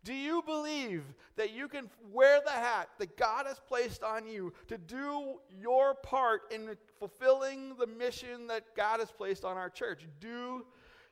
Do 0.05 0.13
you 0.13 0.43
believe 0.43 1.03
that 1.37 1.53
you 1.53 1.67
can 1.67 1.91
wear 2.13 2.41
the 2.45 2.53
hat 2.53 2.91
that 2.99 3.17
God 3.17 3.47
has 3.47 3.59
placed 3.59 4.03
on 4.03 4.27
you 4.27 4.53
to 4.69 4.77
do 4.77 5.41
your 5.59 5.95
part 5.95 6.43
in 6.53 6.77
fulfilling 6.99 7.75
the 7.77 7.87
mission 7.87 8.47
that 8.49 8.77
God 8.77 9.01
has 9.01 9.11
placed 9.11 9.45
on 9.45 9.57
our 9.57 9.71
church? 9.71 10.07
Do 10.21 10.67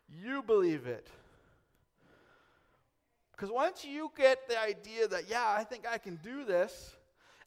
you 0.09 0.43
believe 0.43 0.87
it? 0.87 1.09
Because 3.33 3.51
once 3.51 3.85
you 3.85 4.13
get 4.17 4.47
the 4.47 4.61
idea 4.61 5.09
that, 5.09 5.29
yeah, 5.29 5.55
I 5.57 5.65
think 5.65 5.85
I 5.91 5.97
can 5.97 6.17
do 6.23 6.45
this, 6.45 6.95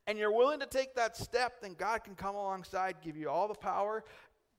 and 0.08 0.17
you're 0.17 0.31
willing 0.31 0.60
to 0.60 0.65
take 0.65 0.95
that 0.95 1.15
step, 1.15 1.62
then 1.62 1.73
God 1.73 2.03
can 2.03 2.15
come 2.15 2.36
alongside, 2.36 2.97
give 3.03 3.15
you 3.15 3.29
all 3.29 3.47
the 3.47 3.53
power, 3.53 4.03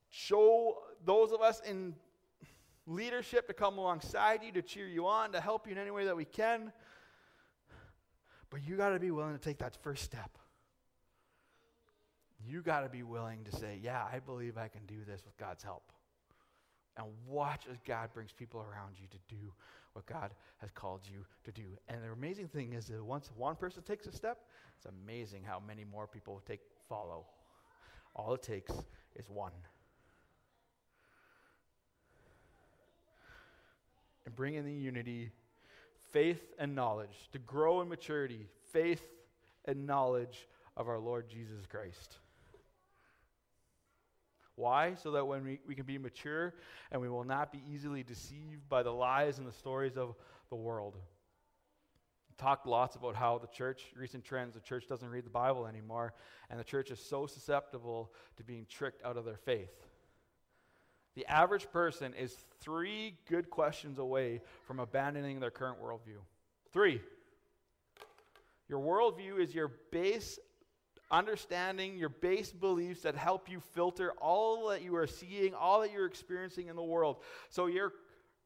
show 0.08 0.78
those 1.04 1.32
of 1.32 1.40
us 1.42 1.60
in 1.68 1.94
leadership 2.86 3.46
to 3.48 3.52
come 3.52 3.78
alongside 3.78 4.42
you, 4.42 4.52
to 4.52 4.62
cheer 4.62 4.86
you 4.86 5.06
on, 5.06 5.32
to 5.32 5.40
help 5.40 5.66
you 5.66 5.72
in 5.72 5.78
any 5.78 5.90
way 5.90 6.04
that 6.04 6.16
we 6.16 6.24
can. 6.24 6.72
But 8.50 8.66
you 8.66 8.76
got 8.76 8.90
to 8.90 9.00
be 9.00 9.10
willing 9.10 9.32
to 9.32 9.40
take 9.40 9.58
that 9.58 9.76
first 9.82 10.04
step. 10.04 10.38
You 12.48 12.62
got 12.62 12.80
to 12.80 12.88
be 12.88 13.02
willing 13.02 13.44
to 13.44 13.56
say, 13.56 13.78
Yeah, 13.82 14.04
I 14.10 14.20
believe 14.20 14.56
I 14.56 14.68
can 14.68 14.86
do 14.86 15.04
this 15.06 15.24
with 15.24 15.36
God's 15.36 15.64
help. 15.64 15.92
And 16.96 17.06
watch 17.26 17.64
as 17.70 17.76
God 17.86 18.10
brings 18.14 18.32
people 18.32 18.60
around 18.60 18.96
you 18.98 19.06
to 19.08 19.18
do 19.28 19.52
what 19.92 20.06
God 20.06 20.32
has 20.58 20.70
called 20.70 21.00
you 21.04 21.24
to 21.44 21.52
do. 21.52 21.64
And 21.88 22.02
the 22.02 22.12
amazing 22.12 22.48
thing 22.48 22.72
is 22.72 22.86
that 22.86 23.04
once 23.04 23.30
one 23.36 23.56
person 23.56 23.82
takes 23.82 24.06
a 24.06 24.12
step, 24.12 24.38
it's 24.76 24.86
amazing 24.86 25.42
how 25.44 25.60
many 25.66 25.84
more 25.84 26.06
people 26.06 26.40
take 26.46 26.60
follow. 26.88 27.26
All 28.14 28.34
it 28.34 28.42
takes 28.42 28.72
is 29.14 29.28
one. 29.28 29.52
And 34.26 34.34
bring 34.34 34.54
in 34.54 34.64
the 34.64 34.72
unity, 34.72 35.30
faith 36.12 36.42
and 36.58 36.74
knowledge, 36.74 37.30
to 37.32 37.38
grow 37.38 37.80
in 37.80 37.88
maturity, 37.88 38.48
faith 38.72 39.06
and 39.64 39.86
knowledge 39.86 40.46
of 40.76 40.88
our 40.88 40.98
Lord 40.98 41.28
Jesus 41.28 41.64
Christ. 41.66 42.18
Why? 44.56 44.94
So 44.94 45.12
that 45.12 45.26
when 45.26 45.44
we, 45.44 45.60
we 45.66 45.74
can 45.74 45.84
be 45.84 45.98
mature 45.98 46.54
and 46.90 47.00
we 47.00 47.08
will 47.08 47.24
not 47.24 47.52
be 47.52 47.62
easily 47.72 48.02
deceived 48.02 48.68
by 48.68 48.82
the 48.82 48.92
lies 48.92 49.38
and 49.38 49.46
the 49.46 49.52
stories 49.52 49.96
of 49.96 50.14
the 50.48 50.56
world. 50.56 50.96
Talked 52.38 52.66
lots 52.66 52.96
about 52.96 53.16
how 53.16 53.38
the 53.38 53.46
church, 53.46 53.84
recent 53.96 54.22
trends, 54.22 54.54
the 54.54 54.60
church 54.60 54.86
doesn't 54.86 55.08
read 55.08 55.24
the 55.24 55.30
Bible 55.30 55.66
anymore, 55.66 56.12
and 56.50 56.60
the 56.60 56.64
church 56.64 56.90
is 56.90 57.00
so 57.00 57.26
susceptible 57.26 58.12
to 58.36 58.44
being 58.44 58.66
tricked 58.68 59.02
out 59.04 59.16
of 59.16 59.24
their 59.24 59.38
faith. 59.38 59.86
The 61.16 61.26
average 61.26 61.70
person 61.72 62.12
is 62.14 62.36
three 62.60 63.16
good 63.28 63.50
questions 63.50 63.98
away 63.98 64.42
from 64.66 64.78
abandoning 64.78 65.40
their 65.40 65.50
current 65.50 65.82
worldview. 65.82 66.20
Three. 66.72 67.00
Your 68.68 68.80
worldview 68.80 69.40
is 69.40 69.54
your 69.54 69.72
base 69.90 70.38
understanding, 71.10 71.96
your 71.96 72.08
base 72.10 72.52
beliefs 72.52 73.02
that 73.02 73.14
help 73.14 73.48
you 73.48 73.60
filter 73.74 74.12
all 74.20 74.68
that 74.68 74.82
you 74.82 74.94
are 74.96 75.06
seeing, 75.06 75.54
all 75.54 75.80
that 75.80 75.92
you're 75.92 76.06
experiencing 76.06 76.68
in 76.68 76.76
the 76.76 76.82
world. 76.82 77.16
So 77.48 77.66
your 77.66 77.92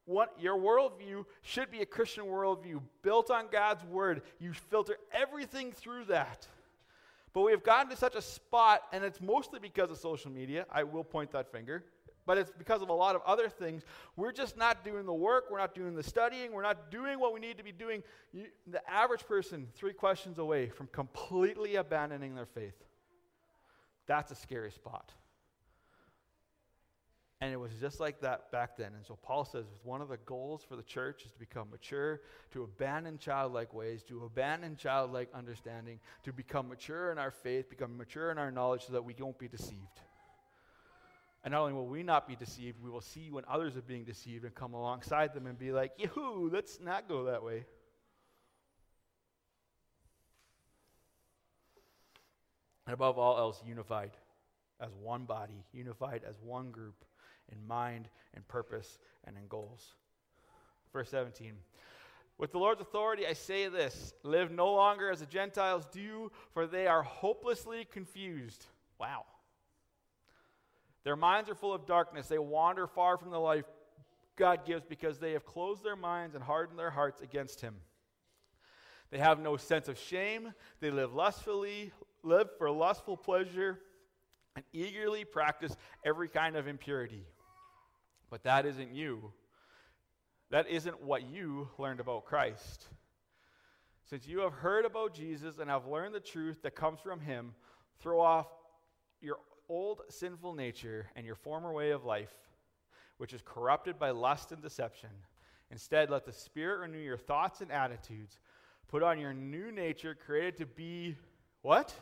what 0.04 0.34
your 0.40 0.58
worldview 0.58 1.24
should 1.42 1.70
be 1.70 1.82
a 1.82 1.86
Christian 1.86 2.24
worldview 2.24 2.80
built 3.02 3.30
on 3.30 3.46
God's 3.50 3.84
word. 3.84 4.22
You 4.38 4.52
filter 4.52 4.96
everything 5.12 5.72
through 5.72 6.06
that. 6.06 6.46
But 7.32 7.42
we 7.42 7.52
have 7.52 7.62
gotten 7.62 7.90
to 7.90 7.96
such 7.96 8.16
a 8.16 8.22
spot, 8.22 8.82
and 8.92 9.04
it's 9.04 9.20
mostly 9.20 9.60
because 9.60 9.90
of 9.90 9.98
social 9.98 10.32
media. 10.32 10.66
I 10.70 10.82
will 10.82 11.04
point 11.04 11.30
that 11.30 11.52
finger 11.52 11.84
but 12.26 12.38
it's 12.38 12.52
because 12.58 12.82
of 12.82 12.88
a 12.88 12.94
lot 12.94 13.16
of 13.16 13.22
other 13.26 13.48
things. 13.48 13.82
We're 14.16 14.32
just 14.32 14.56
not 14.56 14.84
doing 14.84 15.06
the 15.06 15.14
work, 15.14 15.44
we're 15.50 15.58
not 15.58 15.74
doing 15.74 15.94
the 15.94 16.02
studying, 16.02 16.52
we're 16.52 16.62
not 16.62 16.90
doing 16.90 17.18
what 17.18 17.32
we 17.32 17.40
need 17.40 17.58
to 17.58 17.64
be 17.64 17.72
doing. 17.72 18.02
You, 18.32 18.46
the 18.66 18.88
average 18.90 19.26
person, 19.26 19.68
three 19.74 19.92
questions 19.92 20.38
away 20.38 20.68
from 20.68 20.88
completely 20.88 21.76
abandoning 21.76 22.34
their 22.34 22.46
faith. 22.46 22.74
That's 24.06 24.30
a 24.30 24.34
scary 24.34 24.72
spot. 24.72 25.12
And 27.42 27.52
it 27.52 27.56
was 27.56 27.72
just 27.80 28.00
like 28.00 28.20
that 28.20 28.52
back 28.52 28.76
then. 28.76 28.92
And 28.94 29.06
so 29.06 29.16
Paul 29.22 29.46
says 29.46 29.64
one 29.82 30.02
of 30.02 30.08
the 30.08 30.18
goals 30.18 30.62
for 30.62 30.76
the 30.76 30.82
church 30.82 31.24
is 31.24 31.32
to 31.32 31.38
become 31.38 31.68
mature, 31.70 32.20
to 32.52 32.64
abandon 32.64 33.16
childlike 33.16 33.72
ways, 33.72 34.02
to 34.08 34.24
abandon 34.24 34.76
childlike 34.76 35.30
understanding, 35.32 36.00
to 36.24 36.34
become 36.34 36.68
mature 36.68 37.10
in 37.12 37.18
our 37.18 37.30
faith, 37.30 37.70
become 37.70 37.96
mature 37.96 38.30
in 38.30 38.36
our 38.36 38.50
knowledge 38.50 38.84
so 38.84 38.92
that 38.92 39.04
we 39.04 39.14
don't 39.14 39.38
be 39.38 39.48
deceived. 39.48 40.00
And 41.42 41.52
not 41.52 41.62
only 41.62 41.72
will 41.72 41.86
we 41.86 42.02
not 42.02 42.28
be 42.28 42.36
deceived, 42.36 42.82
we 42.82 42.90
will 42.90 43.00
see 43.00 43.30
when 43.30 43.44
others 43.48 43.76
are 43.76 43.82
being 43.82 44.04
deceived 44.04 44.44
and 44.44 44.54
come 44.54 44.74
alongside 44.74 45.32
them 45.32 45.46
and 45.46 45.58
be 45.58 45.72
like, 45.72 45.92
Yahoo, 45.96 46.50
let's 46.50 46.78
not 46.80 47.08
go 47.08 47.24
that 47.24 47.42
way. 47.42 47.64
And 52.86 52.94
above 52.94 53.18
all 53.18 53.38
else, 53.38 53.62
unified 53.64 54.10
as 54.80 54.90
one 55.00 55.24
body, 55.24 55.64
unified 55.72 56.22
as 56.28 56.36
one 56.42 56.70
group 56.70 57.04
in 57.50 57.66
mind 57.66 58.08
and 58.34 58.46
purpose 58.48 58.98
and 59.24 59.36
in 59.36 59.46
goals. 59.48 59.94
Verse 60.92 61.08
17. 61.10 61.54
With 62.36 62.52
the 62.52 62.58
Lord's 62.58 62.80
authority, 62.80 63.26
I 63.26 63.34
say 63.34 63.68
this 63.68 64.14
live 64.22 64.50
no 64.50 64.72
longer 64.72 65.10
as 65.10 65.20
the 65.20 65.26
Gentiles 65.26 65.86
do, 65.92 66.32
for 66.52 66.66
they 66.66 66.86
are 66.86 67.02
hopelessly 67.02 67.86
confused. 67.90 68.66
Wow. 68.98 69.24
Their 71.04 71.16
minds 71.16 71.48
are 71.48 71.54
full 71.54 71.72
of 71.72 71.86
darkness. 71.86 72.28
They 72.28 72.38
wander 72.38 72.86
far 72.86 73.16
from 73.16 73.30
the 73.30 73.40
life 73.40 73.64
God 74.36 74.64
gives 74.64 74.84
because 74.84 75.18
they 75.18 75.32
have 75.32 75.44
closed 75.44 75.84
their 75.84 75.96
minds 75.96 76.34
and 76.34 76.42
hardened 76.42 76.78
their 76.78 76.90
hearts 76.90 77.20
against 77.20 77.60
Him. 77.60 77.76
They 79.10 79.18
have 79.18 79.40
no 79.40 79.56
sense 79.56 79.88
of 79.88 79.98
shame. 79.98 80.54
They 80.80 80.90
live 80.90 81.12
lustfully, 81.12 81.92
live 82.22 82.48
for 82.58 82.70
lustful 82.70 83.16
pleasure, 83.16 83.78
and 84.56 84.64
eagerly 84.72 85.24
practice 85.24 85.76
every 86.04 86.28
kind 86.28 86.56
of 86.56 86.68
impurity. 86.68 87.26
But 88.30 88.44
that 88.44 88.66
isn't 88.66 88.92
you. 88.94 89.32
That 90.50 90.68
isn't 90.68 91.02
what 91.02 91.28
you 91.28 91.68
learned 91.78 92.00
about 92.00 92.24
Christ. 92.24 92.86
Since 94.08 94.26
you 94.26 94.40
have 94.40 94.52
heard 94.52 94.84
about 94.84 95.14
Jesus 95.14 95.58
and 95.58 95.70
have 95.70 95.86
learned 95.86 96.14
the 96.14 96.20
truth 96.20 96.62
that 96.62 96.74
comes 96.74 97.00
from 97.00 97.20
Him, 97.20 97.54
throw 98.00 98.20
off 98.20 98.46
your 99.20 99.38
old 99.70 100.02
sinful 100.08 100.52
nature 100.52 101.06
and 101.16 101.24
your 101.24 101.36
former 101.36 101.72
way 101.72 101.92
of 101.92 102.04
life, 102.04 102.34
which 103.16 103.32
is 103.32 103.40
corrupted 103.42 103.98
by 103.98 104.10
lust 104.10 104.52
and 104.52 104.60
deception. 104.60 105.10
Instead, 105.70 106.10
let 106.10 106.26
the 106.26 106.32
Spirit 106.32 106.80
renew 106.80 106.98
your 106.98 107.16
thoughts 107.16 107.60
and 107.60 107.70
attitudes. 107.70 108.38
Put 108.88 109.04
on 109.04 109.20
your 109.20 109.32
new 109.32 109.70
nature, 109.70 110.16
created 110.26 110.56
to 110.58 110.66
be 110.66 111.16
what? 111.62 111.94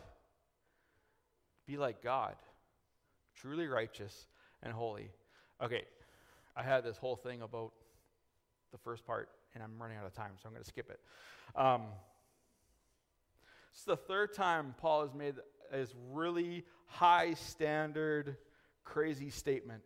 Be 1.67 1.77
like 1.77 2.03
God, 2.03 2.37
truly 3.37 3.67
righteous 3.67 4.27
and 4.63 4.73
holy. 4.73 5.11
Okay, 5.63 5.83
I 6.57 6.63
had 6.63 6.83
this 6.83 6.97
whole 6.97 7.17
thing 7.17 7.43
about 7.43 7.73
the 8.73 8.79
first 8.79 9.05
part, 9.05 9.29
and 9.55 9.63
I'm 9.63 9.81
running 9.81 9.99
out 9.99 10.07
of 10.07 10.15
time, 10.15 10.33
so 10.43 10.47
I'm 10.47 10.53
going 10.53 10.65
to 10.65 10.69
skip 10.69 10.91
it. 10.91 11.01
Um, 11.55 11.83
it's 13.73 13.85
the 13.85 13.97
third 13.97 14.33
time 14.33 14.75
Paul 14.79 15.03
has 15.03 15.15
made 15.15 15.35
is 15.73 15.95
really 16.13 16.65
high 16.87 17.35
standard, 17.35 18.37
crazy 18.85 19.31
statement. 19.31 19.83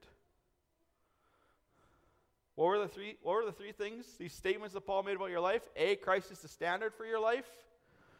What 2.54 2.66
were 2.66 2.78
the 2.78 2.88
three, 2.88 3.16
what 3.22 3.34
were 3.34 3.44
the 3.44 3.52
three 3.52 3.72
things, 3.72 4.04
these 4.18 4.32
statements 4.32 4.74
that 4.74 4.82
Paul 4.82 5.02
made 5.02 5.16
about 5.16 5.30
your 5.30 5.40
life? 5.40 5.62
A, 5.76 5.96
Christ 5.96 6.30
is 6.30 6.40
the 6.40 6.48
standard 6.48 6.94
for 6.94 7.06
your 7.06 7.20
life. 7.20 7.48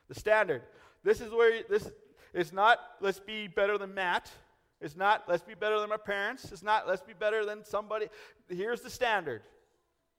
The 0.08 0.14
standard. 0.14 0.62
This 1.04 1.20
is 1.20 1.30
where 1.30 1.62
this 1.68 1.90
is 2.32 2.52
not 2.52 2.78
let's 3.00 3.20
be 3.20 3.46
better 3.46 3.78
than 3.78 3.94
Matt. 3.94 4.30
It's 4.80 4.96
not 4.96 5.24
let's 5.28 5.42
be 5.42 5.54
better 5.54 5.78
than 5.78 5.90
my 5.90 5.96
parents. 5.96 6.50
It's 6.50 6.62
not 6.62 6.88
let's 6.88 7.02
be 7.02 7.12
better 7.12 7.44
than 7.44 7.64
somebody. 7.64 8.06
Here's 8.48 8.80
the 8.80 8.90
standard. 8.90 9.42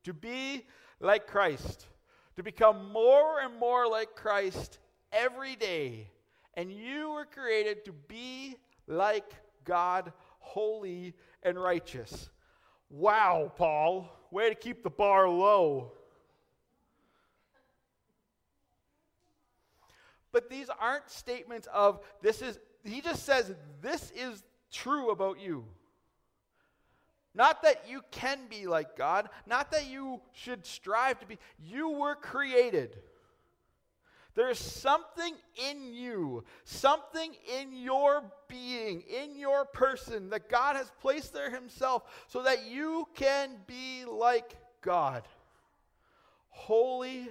To 0.06 0.14
be 0.14 0.66
like 1.00 1.28
Christ. 1.28 1.88
To 2.36 2.44
become 2.44 2.92
more 2.92 3.40
and 3.40 3.60
more 3.60 3.88
like 3.88 4.16
Christ 4.16 4.80
every 5.12 5.56
day 5.56 6.08
and 6.56 6.72
you 6.72 7.12
were 7.12 7.26
created 7.26 7.86
to 7.86 7.92
be 7.92 8.58
like 8.88 9.32
God, 9.64 10.14
holy 10.40 11.14
and 11.42 11.62
righteous. 11.62 12.30
Wow, 12.90 13.52
Paul, 13.56 14.10
way 14.32 14.50
to 14.50 14.56
keep 14.56 14.84
the 14.84 14.90
bar 14.90 15.28
low. 15.28 15.94
But 20.32 20.50
these 20.50 20.68
aren't 20.80 21.10
statements 21.10 21.68
of 21.74 22.02
this 22.22 22.42
is, 22.42 22.60
he 22.84 23.02
just 23.02 23.24
says 23.24 23.54
this 23.82 24.12
is 24.16 24.44
true 24.72 25.12
about 25.12 25.40
you. 25.40 25.66
Not 27.36 27.64
that 27.64 27.86
you 27.90 28.02
can 28.12 28.40
be 28.50 28.68
like 28.68 28.96
God, 28.96 29.30
not 29.48 29.72
that 29.72 29.88
you 29.88 30.22
should 30.34 30.66
strive 30.66 31.20
to 31.20 31.26
be. 31.26 31.40
You 31.58 31.90
were 31.90 32.16
created. 32.16 33.00
There's 34.36 34.58
something 34.58 35.36
in 35.70 35.94
you, 35.94 36.44
something 36.64 37.36
in 37.60 37.72
your 37.74 38.24
being, 38.48 39.02
in 39.02 39.38
your 39.38 39.66
person 39.66 40.32
that 40.32 40.50
God 40.50 40.76
has 40.76 40.92
placed 41.02 41.34
there 41.34 41.52
Himself 41.52 42.04
so 42.28 42.42
that 42.44 42.66
you 42.66 43.08
can 43.14 43.52
be 43.68 44.06
like 44.06 44.56
God, 44.82 45.24
holy 46.50 47.30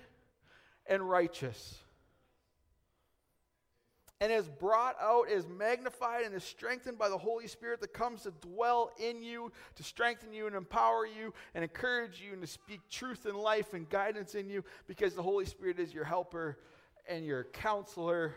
and 0.87 1.09
righteous. 1.09 1.79
And 4.21 4.31
is 4.31 4.47
brought 4.47 4.95
out, 5.03 5.29
is 5.29 5.49
magnified, 5.49 6.25
and 6.25 6.33
is 6.33 6.45
strengthened 6.45 6.97
by 6.97 7.09
the 7.09 7.19
Holy 7.19 7.49
Spirit 7.49 7.81
that 7.81 7.93
comes 7.93 8.23
to 8.23 8.31
dwell 8.31 8.93
in 9.01 9.21
you, 9.21 9.51
to 9.75 9.83
strengthen 9.83 10.33
you 10.33 10.47
and 10.47 10.55
empower 10.55 11.05
you, 11.05 11.35
and 11.57 11.65
encourage 11.65 12.21
you, 12.21 12.33
and 12.33 12.41
to 12.41 12.47
speak 12.47 12.81
truth 12.89 13.27
and 13.27 13.37
life 13.37 13.75
and 13.75 13.91
guidance 13.91 14.37
in 14.37 14.49
you, 14.49 14.63
because 14.87 15.15
the 15.15 15.23
Holy 15.23 15.45
Spirit 15.45 15.81
is 15.81 15.93
your 15.93 16.05
helper 16.05 16.59
and 17.09 17.25
your 17.25 17.45
counselor. 17.45 18.35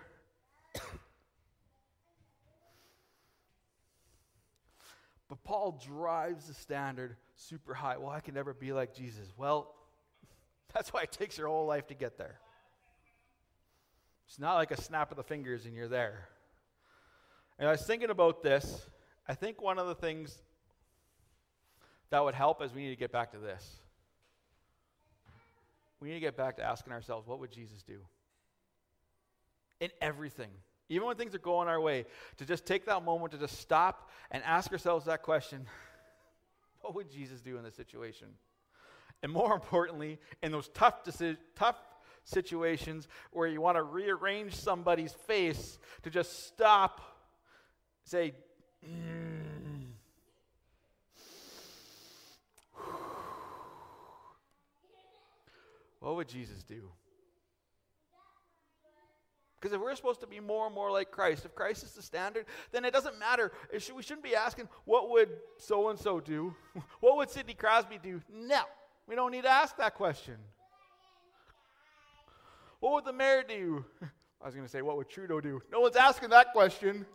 but 5.30 5.44
Paul 5.44 5.82
drives 5.86 6.48
the 6.48 6.54
standard 6.54 7.18
super 7.36 7.74
high. 7.74 7.98
Well, 7.98 8.10
I 8.10 8.20
can 8.20 8.34
never 8.34 8.54
be 8.54 8.74
like 8.74 8.94
Jesus. 8.96 9.32
Well, 9.38 9.74
that's 10.74 10.94
why 10.94 11.02
it 11.04 11.12
takes 11.12 11.38
your 11.38 11.48
whole 11.48 11.66
life 11.66 11.88
to 11.88 11.94
get 11.94 12.18
there. 12.18 12.40
It's 14.28 14.40
not 14.40 14.56
like 14.56 14.72
a 14.72 14.82
snap 14.82 15.12
of 15.12 15.18
the 15.18 15.24
fingers 15.24 15.66
and 15.66 15.76
you're 15.76 15.88
there. 15.88 16.30
And 17.60 17.68
I 17.68 17.72
was 17.72 17.84
thinking 17.84 18.10
about 18.10 18.44
this. 18.44 18.88
I 19.28 19.34
think 19.34 19.62
one 19.62 19.80
of 19.80 19.88
the 19.88 19.96
things 19.96 20.38
that 22.10 22.24
would 22.24 22.36
help 22.36 22.62
is 22.62 22.74
we 22.74 22.84
need 22.84 22.90
to 22.90 22.96
get 22.96 23.12
back 23.12 23.32
to 23.32 23.38
this. 23.38 23.80
We 26.00 26.10
need 26.10 26.16
to 26.16 26.20
get 26.20 26.36
back 26.36 26.58
to 26.58 26.64
asking 26.64 26.94
ourselves, 26.94 27.28
what 27.28 27.40
would 27.40 27.52
Jesus 27.52 27.82
do? 27.82 28.00
In 29.80 29.90
everything. 30.02 30.50
Even 30.90 31.08
when 31.08 31.18
things 31.18 31.34
are 31.34 31.40
going 31.40 31.68
our 31.68 31.82
way, 31.82 32.06
to 32.38 32.46
just 32.46 32.66
take 32.66 32.86
that 32.86 33.04
moment 33.04 33.32
to 33.34 33.40
just 33.40 33.60
stop 33.60 34.10
and 34.32 34.44
ask 34.44 34.72
ourselves 34.72 35.06
that 35.06 35.24
question 35.24 35.66
what 36.82 36.94
would 36.96 37.10
Jesus 37.10 37.42
do 37.42 37.58
in 37.58 37.64
this 37.64 37.76
situation? 37.76 38.28
And 39.24 39.32
more 39.32 39.54
importantly, 39.54 40.20
in 40.44 40.52
those 40.52 40.68
tough, 40.70 41.04
deci- 41.04 41.38
tough 41.56 41.78
situations 42.24 43.08
where 43.32 43.48
you 43.48 43.62
want 43.62 43.78
to 43.78 43.84
rearrange 43.84 44.56
somebody's 44.56 45.14
face, 45.14 45.80
to 46.04 46.12
just 46.12 46.46
stop, 46.48 47.02
say, 48.04 48.34
mm. 48.88 49.88
what 56.00 56.16
would 56.16 56.28
Jesus 56.28 56.62
do? 56.64 56.92
Because 59.66 59.78
if 59.78 59.82
we're 59.82 59.96
supposed 59.96 60.20
to 60.20 60.28
be 60.28 60.40
more 60.40 60.68
and 60.68 60.76
more 60.76 60.92
like 60.92 61.10
Christ, 61.10 61.44
if 61.44 61.56
Christ 61.56 61.84
is 61.84 61.94
the 61.94 62.04
standard, 62.04 62.46
then 62.72 62.86
it 62.86 62.94
doesn't 62.94 63.18
matter. 63.18 63.52
Should, 63.76 63.96
we 63.96 64.04
shouldn't 64.04 64.24
be 64.24 64.36
asking, 64.36 64.70
what 64.84 65.10
would 65.10 65.30
so 65.58 65.90
and 65.90 65.98
so 65.98 66.20
do? 66.20 66.54
What 67.00 67.18
would 67.18 67.32
Sidney 67.32 67.56
Crosby 67.56 67.98
do? 67.98 68.22
No, 68.32 68.62
we 69.08 69.16
don't 69.16 69.32
need 69.32 69.42
to 69.42 69.50
ask 69.50 69.76
that 69.78 69.96
question. 69.96 70.36
What 72.80 72.94
would 72.94 73.06
the 73.06 73.14
mayor 73.14 73.42
do? 73.42 73.84
I 74.40 74.46
was 74.46 74.54
going 74.54 74.68
to 74.68 74.72
say, 74.72 74.84
what 74.84 74.98
would 74.98 75.10
Trudeau 75.10 75.42
do? 75.42 75.64
No 75.72 75.80
one's 75.80 75.96
asking 75.96 76.30
that 76.30 76.54
question. 76.54 77.08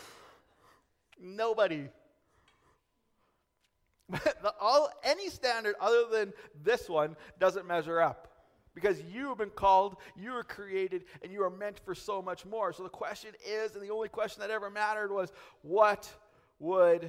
Nobody. 1.20 1.90
the, 4.08 4.54
all, 4.58 4.88
any 5.04 5.28
standard 5.28 5.74
other 5.78 6.04
than 6.10 6.32
this 6.64 6.88
one 6.88 7.14
doesn't 7.38 7.66
measure 7.66 8.00
up 8.00 8.31
because 8.74 9.02
you 9.12 9.28
have 9.28 9.38
been 9.38 9.50
called, 9.50 9.96
you 10.16 10.32
were 10.32 10.44
created, 10.44 11.04
and 11.22 11.32
you 11.32 11.42
are 11.42 11.50
meant 11.50 11.78
for 11.84 11.94
so 11.94 12.22
much 12.22 12.46
more. 12.46 12.72
So 12.72 12.82
the 12.82 12.88
question 12.88 13.32
is, 13.46 13.74
and 13.74 13.82
the 13.82 13.90
only 13.90 14.08
question 14.08 14.40
that 14.40 14.50
ever 14.50 14.70
mattered 14.70 15.12
was, 15.12 15.32
what 15.62 16.10
would 16.58 17.08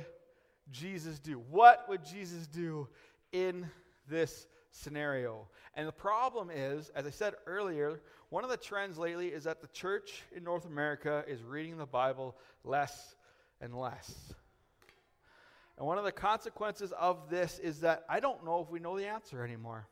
Jesus 0.72 1.20
do? 1.20 1.42
What 1.50 1.86
would 1.88 2.04
Jesus 2.04 2.48
do 2.48 2.88
in 3.32 3.70
this 4.10 4.48
scenario? 4.72 5.48
And 5.76 5.88
the 5.88 5.94
problem 5.94 6.50
is, 6.54 6.90
as 6.96 7.06
I 7.06 7.12
said 7.12 7.34
earlier, 7.48 8.02
one 8.30 8.44
of 8.44 8.50
the 8.50 8.58
trends 8.58 8.98
lately 8.98 9.28
is 9.28 9.44
that 9.46 9.62
the 9.62 9.68
church 9.68 10.24
in 10.36 10.44
North 10.44 10.66
America 10.66 11.24
is 11.28 11.44
reading 11.44 11.78
the 11.78 11.86
Bible 11.86 12.36
less 12.64 13.16
and 13.62 13.74
less. 13.74 14.34
And 15.78 15.88
one 15.88 15.98
of 15.98 16.04
the 16.04 16.12
consequences 16.12 16.92
of 16.92 17.30
this 17.30 17.60
is 17.60 17.80
that 17.82 18.04
I 18.10 18.20
don't 18.20 18.46
know 18.46 18.62
if 18.62 18.70
we 18.70 18.80
know 18.80 18.98
the 18.98 19.08
answer 19.08 19.44
anymore. 19.44 19.88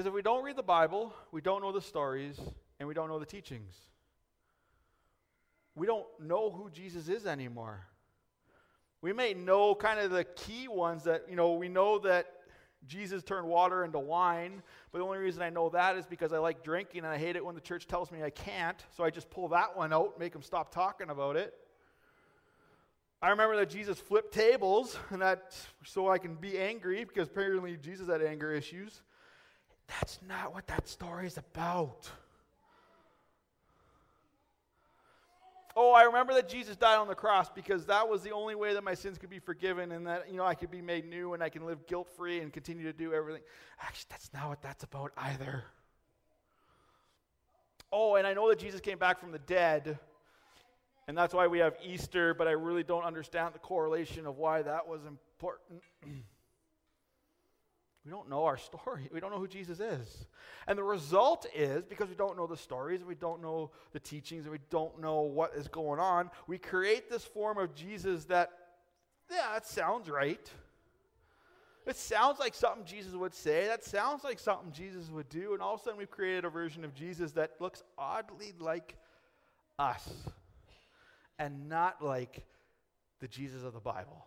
Because 0.00 0.08
if 0.08 0.14
we 0.14 0.22
don't 0.22 0.42
read 0.42 0.56
the 0.56 0.62
Bible, 0.62 1.12
we 1.30 1.42
don't 1.42 1.60
know 1.60 1.72
the 1.72 1.82
stories, 1.82 2.40
and 2.78 2.88
we 2.88 2.94
don't 2.94 3.08
know 3.08 3.18
the 3.18 3.26
teachings. 3.26 3.74
We 5.74 5.86
don't 5.86 6.06
know 6.18 6.50
who 6.50 6.70
Jesus 6.70 7.10
is 7.10 7.26
anymore. 7.26 7.86
We 9.02 9.12
may 9.12 9.34
know 9.34 9.74
kind 9.74 10.00
of 10.00 10.10
the 10.10 10.24
key 10.24 10.68
ones 10.68 11.04
that, 11.04 11.26
you 11.28 11.36
know, 11.36 11.52
we 11.52 11.68
know 11.68 11.98
that 11.98 12.32
Jesus 12.86 13.22
turned 13.22 13.46
water 13.46 13.84
into 13.84 13.98
wine, 13.98 14.62
but 14.90 15.00
the 15.00 15.04
only 15.04 15.18
reason 15.18 15.42
I 15.42 15.50
know 15.50 15.68
that 15.68 15.98
is 15.98 16.06
because 16.06 16.32
I 16.32 16.38
like 16.38 16.64
drinking 16.64 17.00
and 17.00 17.08
I 17.08 17.18
hate 17.18 17.36
it 17.36 17.44
when 17.44 17.54
the 17.54 17.60
church 17.60 17.86
tells 17.86 18.10
me 18.10 18.22
I 18.22 18.30
can't, 18.30 18.82
so 18.96 19.04
I 19.04 19.10
just 19.10 19.28
pull 19.28 19.48
that 19.48 19.76
one 19.76 19.92
out, 19.92 20.18
make 20.18 20.32
them 20.32 20.40
stop 20.40 20.74
talking 20.74 21.10
about 21.10 21.36
it. 21.36 21.52
I 23.20 23.28
remember 23.28 23.54
that 23.56 23.68
Jesus 23.68 24.00
flipped 24.00 24.32
tables, 24.32 24.98
and 25.10 25.20
that 25.20 25.54
so 25.84 26.08
I 26.08 26.16
can 26.16 26.36
be 26.36 26.58
angry 26.58 27.04
because 27.04 27.28
apparently 27.28 27.76
Jesus 27.76 28.08
had 28.08 28.22
anger 28.22 28.50
issues. 28.50 29.02
That's 29.98 30.20
not 30.28 30.54
what 30.54 30.66
that 30.68 30.88
story 30.88 31.26
is 31.26 31.36
about. 31.36 32.10
Oh, 35.76 35.92
I 35.92 36.02
remember 36.02 36.34
that 36.34 36.48
Jesus 36.48 36.76
died 36.76 36.96
on 36.96 37.08
the 37.08 37.14
cross 37.14 37.48
because 37.48 37.86
that 37.86 38.08
was 38.08 38.22
the 38.22 38.32
only 38.32 38.54
way 38.54 38.74
that 38.74 38.84
my 38.84 38.94
sins 38.94 39.18
could 39.18 39.30
be 39.30 39.38
forgiven 39.38 39.92
and 39.92 40.06
that, 40.06 40.30
you 40.30 40.36
know, 40.36 40.44
I 40.44 40.54
could 40.54 40.70
be 40.70 40.82
made 40.82 41.08
new 41.08 41.32
and 41.32 41.42
I 41.42 41.48
can 41.48 41.64
live 41.64 41.86
guilt 41.86 42.08
free 42.16 42.40
and 42.40 42.52
continue 42.52 42.84
to 42.84 42.92
do 42.92 43.12
everything. 43.12 43.42
Actually, 43.80 44.06
that's 44.10 44.30
not 44.32 44.48
what 44.48 44.62
that's 44.62 44.84
about 44.84 45.12
either. 45.16 45.64
Oh, 47.92 48.16
and 48.16 48.26
I 48.26 48.34
know 48.34 48.48
that 48.48 48.58
Jesus 48.58 48.80
came 48.80 48.98
back 48.98 49.18
from 49.18 49.32
the 49.32 49.38
dead, 49.38 49.98
and 51.08 51.16
that's 51.16 51.34
why 51.34 51.46
we 51.46 51.58
have 51.58 51.74
Easter, 51.84 52.34
but 52.34 52.46
I 52.46 52.52
really 52.52 52.84
don't 52.84 53.04
understand 53.04 53.54
the 53.54 53.58
correlation 53.58 54.26
of 54.26 54.38
why 54.38 54.62
that 54.62 54.86
was 54.86 55.00
important. 55.04 55.82
We 58.04 58.10
don't 58.10 58.28
know 58.28 58.44
our 58.44 58.56
story. 58.58 59.08
We 59.12 59.20
don't 59.20 59.30
know 59.30 59.38
who 59.38 59.48
Jesus 59.48 59.80
is. 59.80 60.26
And 60.66 60.78
the 60.78 60.84
result 60.84 61.46
is 61.54 61.84
because 61.84 62.08
we 62.08 62.14
don't 62.14 62.36
know 62.36 62.46
the 62.46 62.56
stories, 62.56 63.04
we 63.04 63.14
don't 63.14 63.42
know 63.42 63.70
the 63.92 64.00
teachings, 64.00 64.44
and 64.44 64.52
we 64.52 64.60
don't 64.70 65.00
know 65.00 65.22
what 65.22 65.54
is 65.54 65.68
going 65.68 66.00
on, 66.00 66.30
we 66.46 66.58
create 66.58 67.10
this 67.10 67.24
form 67.24 67.58
of 67.58 67.74
Jesus 67.74 68.24
that, 68.26 68.50
yeah, 69.30 69.50
that 69.54 69.66
sounds 69.66 70.08
right. 70.08 70.50
It 71.86 71.96
sounds 71.96 72.38
like 72.38 72.54
something 72.54 72.84
Jesus 72.84 73.14
would 73.14 73.34
say. 73.34 73.66
That 73.66 73.82
sounds 73.82 74.22
like 74.22 74.38
something 74.38 74.70
Jesus 74.70 75.10
would 75.10 75.28
do. 75.28 75.54
And 75.54 75.62
all 75.62 75.74
of 75.74 75.80
a 75.80 75.84
sudden, 75.84 75.98
we've 75.98 76.10
created 76.10 76.44
a 76.44 76.50
version 76.50 76.84
of 76.84 76.94
Jesus 76.94 77.32
that 77.32 77.52
looks 77.58 77.82
oddly 77.98 78.52
like 78.58 78.96
us 79.78 80.08
and 81.38 81.68
not 81.68 82.04
like 82.04 82.44
the 83.20 83.28
Jesus 83.28 83.64
of 83.64 83.72
the 83.72 83.80
Bible. 83.80 84.26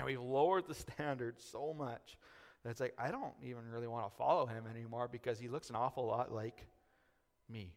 And 0.00 0.06
we've 0.06 0.22
lowered 0.22 0.66
the 0.66 0.74
standard 0.96 1.38
so 1.38 1.74
much 1.76 2.16
that 2.64 2.70
it's 2.70 2.80
like, 2.80 2.94
I 2.98 3.10
don't 3.10 3.34
even 3.42 3.68
really 3.70 3.86
want 3.86 4.10
to 4.10 4.16
follow 4.16 4.46
him 4.46 4.64
anymore 4.74 5.08
because 5.12 5.38
he 5.38 5.46
looks 5.46 5.68
an 5.68 5.76
awful 5.76 6.06
lot 6.06 6.32
like 6.32 6.66
me. 7.50 7.74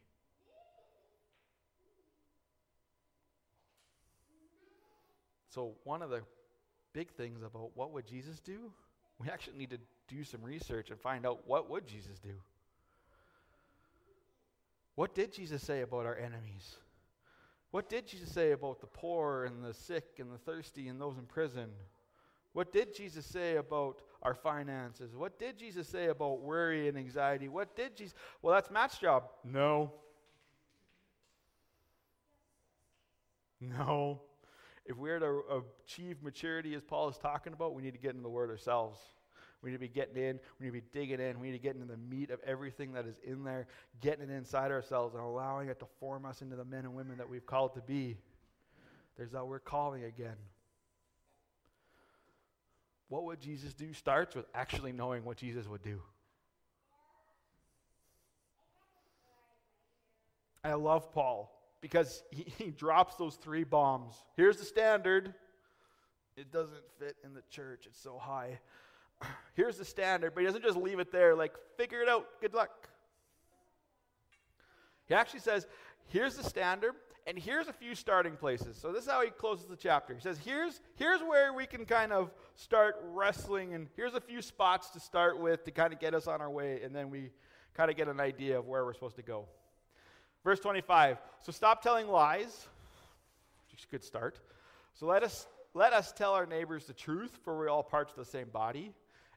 So, 5.50 5.74
one 5.84 6.00
of 6.00 6.08
the 6.08 6.22
big 6.94 7.10
things 7.10 7.42
about 7.42 7.72
what 7.74 7.92
would 7.92 8.06
Jesus 8.06 8.40
do, 8.40 8.72
we 9.18 9.28
actually 9.28 9.58
need 9.58 9.70
to 9.70 9.78
do 10.08 10.24
some 10.24 10.42
research 10.42 10.88
and 10.88 10.98
find 10.98 11.26
out 11.26 11.46
what 11.46 11.68
would 11.68 11.86
Jesus 11.86 12.18
do. 12.18 12.32
What 14.94 15.14
did 15.14 15.30
Jesus 15.30 15.62
say 15.62 15.82
about 15.82 16.06
our 16.06 16.16
enemies? 16.16 16.76
What 17.70 17.90
did 17.90 18.06
Jesus 18.06 18.32
say 18.32 18.52
about 18.52 18.80
the 18.80 18.86
poor 18.86 19.44
and 19.44 19.62
the 19.62 19.74
sick 19.74 20.04
and 20.18 20.32
the 20.32 20.38
thirsty 20.38 20.88
and 20.88 20.98
those 20.98 21.18
in 21.18 21.26
prison? 21.26 21.68
What 22.54 22.72
did 22.72 22.94
Jesus 22.94 23.26
say 23.26 23.56
about 23.56 24.00
our 24.22 24.34
finances? 24.34 25.14
What 25.14 25.38
did 25.38 25.58
Jesus 25.58 25.88
say 25.88 26.06
about 26.06 26.40
worry 26.40 26.88
and 26.88 26.96
anxiety? 26.96 27.48
What 27.48 27.76
did 27.76 27.96
Jesus? 27.96 28.14
Well, 28.40 28.54
that's 28.54 28.70
Matt's 28.70 28.96
job. 28.96 29.24
No. 29.44 29.92
No. 33.60 34.22
If 34.86 34.96
we're 34.96 35.18
to 35.18 35.64
achieve 35.84 36.22
maturity 36.22 36.74
as 36.74 36.82
Paul 36.82 37.08
is 37.08 37.18
talking 37.18 37.52
about, 37.52 37.74
we 37.74 37.82
need 37.82 37.92
to 37.92 37.98
get 37.98 38.10
into 38.10 38.22
the 38.22 38.28
Word 38.28 38.50
ourselves. 38.50 39.00
We 39.60 39.70
need 39.70 39.76
to 39.76 39.80
be 39.80 39.88
getting 39.88 40.22
in. 40.22 40.38
We 40.60 40.66
need 40.66 40.78
to 40.78 40.80
be 40.80 40.88
digging 40.92 41.20
in. 41.20 41.40
We 41.40 41.48
need 41.48 41.58
to 41.58 41.62
get 41.62 41.74
into 41.74 41.88
the 41.88 41.96
meat 41.96 42.30
of 42.30 42.38
everything 42.46 42.92
that 42.92 43.06
is 43.06 43.16
in 43.24 43.42
there, 43.42 43.66
getting 44.00 44.28
it 44.28 44.32
inside 44.32 44.70
ourselves 44.70 45.14
and 45.14 45.24
allowing 45.24 45.70
it 45.70 45.80
to 45.80 45.86
form 45.98 46.24
us 46.24 46.40
into 46.40 46.54
the 46.54 46.64
men 46.64 46.84
and 46.84 46.94
women 46.94 47.16
that 47.16 47.28
we've 47.28 47.46
called 47.46 47.74
to 47.74 47.80
be. 47.80 48.16
There's 49.16 49.32
that 49.32 49.44
word 49.44 49.64
calling 49.64 50.04
again 50.04 50.36
what 53.14 53.22
would 53.26 53.40
Jesus 53.40 53.72
do 53.74 53.92
starts 53.92 54.34
with 54.34 54.44
actually 54.56 54.90
knowing 54.90 55.24
what 55.24 55.36
Jesus 55.36 55.68
would 55.68 55.82
do. 55.82 56.02
I 60.64 60.72
love 60.72 61.12
Paul 61.12 61.56
because 61.80 62.24
he, 62.32 62.42
he, 62.58 62.72
drops 62.72 63.14
those 63.14 63.36
three 63.36 63.62
bombs. 63.62 64.16
Here's 64.36 64.56
the 64.56 64.64
standard. 64.64 65.32
It 66.36 66.50
doesn't 66.50 66.82
fit 66.98 67.14
in 67.22 67.34
the 67.34 67.42
church, 67.50 67.84
it's 67.86 68.00
so 68.00 68.18
high. 68.18 68.58
Here's 69.54 69.78
the 69.78 69.84
standard, 69.84 70.34
but 70.34 70.40
he 70.40 70.46
doesn't 70.46 70.64
just 70.64 70.76
leave 70.76 70.98
it 70.98 71.12
there, 71.12 71.36
like, 71.36 71.52
figure 71.76 72.00
it 72.00 72.08
out, 72.08 72.26
good 72.40 72.52
luck. 72.52 72.88
He 75.06 75.14
actually 75.14 75.38
says, 75.38 75.68
Here's 76.08 76.34
the 76.34 76.42
standard, 76.42 76.94
and 77.26 77.38
here's 77.38 77.68
a 77.68 77.72
few 77.72 77.94
starting 77.94 78.36
places. 78.36 78.76
So 78.76 78.92
this 78.92 79.04
is 79.04 79.10
how 79.10 79.22
he 79.22 79.30
closes 79.30 79.66
the 79.66 79.76
chapter. 79.76 80.14
He 80.14 80.20
says, 80.20 80.38
here's, 80.44 80.80
here's 80.96 81.20
where 81.20 81.52
we 81.52 81.66
can 81.66 81.86
kind 81.86 82.12
of 82.12 82.30
start 82.54 82.96
wrestling, 83.02 83.74
and 83.74 83.88
here's 83.96 84.14
a 84.14 84.20
few 84.20 84.42
spots 84.42 84.90
to 84.90 85.00
start 85.00 85.40
with 85.40 85.64
to 85.64 85.70
kind 85.70 85.92
of 85.92 86.00
get 86.00 86.14
us 86.14 86.26
on 86.26 86.40
our 86.40 86.50
way, 86.50 86.80
and 86.82 86.94
then 86.94 87.10
we 87.10 87.30
kind 87.74 87.90
of 87.90 87.96
get 87.96 88.08
an 88.08 88.20
idea 88.20 88.58
of 88.58 88.66
where 88.66 88.84
we're 88.84 88.94
supposed 88.94 89.16
to 89.16 89.22
go. 89.22 89.46
Verse 90.44 90.60
25. 90.60 91.18
So 91.40 91.52
stop 91.52 91.82
telling 91.82 92.08
lies. 92.08 92.66
Which 93.70 93.80
is 93.80 93.86
a 93.88 93.90
good 93.90 94.04
start. 94.04 94.38
So 94.94 95.06
let 95.06 95.22
us 95.22 95.46
let 95.72 95.92
us 95.92 96.12
tell 96.12 96.34
our 96.34 96.46
neighbors 96.46 96.84
the 96.84 96.92
truth, 96.92 97.36
for 97.42 97.58
we're 97.58 97.68
all 97.68 97.82
parts 97.82 98.12
of 98.12 98.18
the 98.18 98.30
same 98.30 98.48
body. 98.48 98.92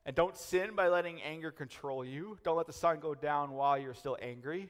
And 0.05 0.15
don't 0.15 0.37
sin 0.37 0.75
by 0.75 0.87
letting 0.89 1.19
anger 1.21 1.49
control 1.49 2.05
you. 2.05 2.37
Don't 2.43 2.55
let 2.55 2.67
the 2.67 2.73
sun 2.73 2.99
go 2.99 3.15
down 3.15 3.51
while 3.51 3.77
you're 3.77 3.95
still 3.95 4.17
angry, 4.21 4.69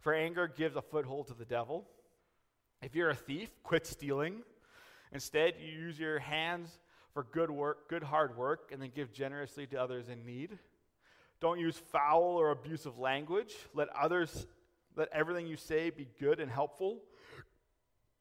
for 0.00 0.14
anger 0.14 0.48
gives 0.48 0.76
a 0.76 0.82
foothold 0.82 1.26
to 1.26 1.34
the 1.34 1.44
devil. 1.44 1.86
If 2.84 2.94
you're 2.94 3.08
a 3.08 3.14
thief, 3.14 3.48
quit 3.62 3.86
stealing. 3.86 4.42
Instead, 5.10 5.54
you 5.58 5.72
use 5.72 5.98
your 5.98 6.18
hands 6.18 6.68
for 7.14 7.22
good 7.32 7.50
work, 7.50 7.88
good 7.88 8.02
hard 8.02 8.36
work, 8.36 8.68
and 8.72 8.82
then 8.82 8.92
give 8.94 9.10
generously 9.10 9.66
to 9.68 9.80
others 9.80 10.10
in 10.10 10.26
need. 10.26 10.58
Don't 11.40 11.58
use 11.58 11.78
foul 11.78 12.22
or 12.22 12.50
abusive 12.50 12.98
language. 12.98 13.54
Let 13.72 13.88
others 13.88 14.46
let 14.96 15.08
everything 15.12 15.46
you 15.46 15.56
say 15.56 15.88
be 15.88 16.08
good 16.20 16.40
and 16.40 16.50
helpful, 16.50 17.00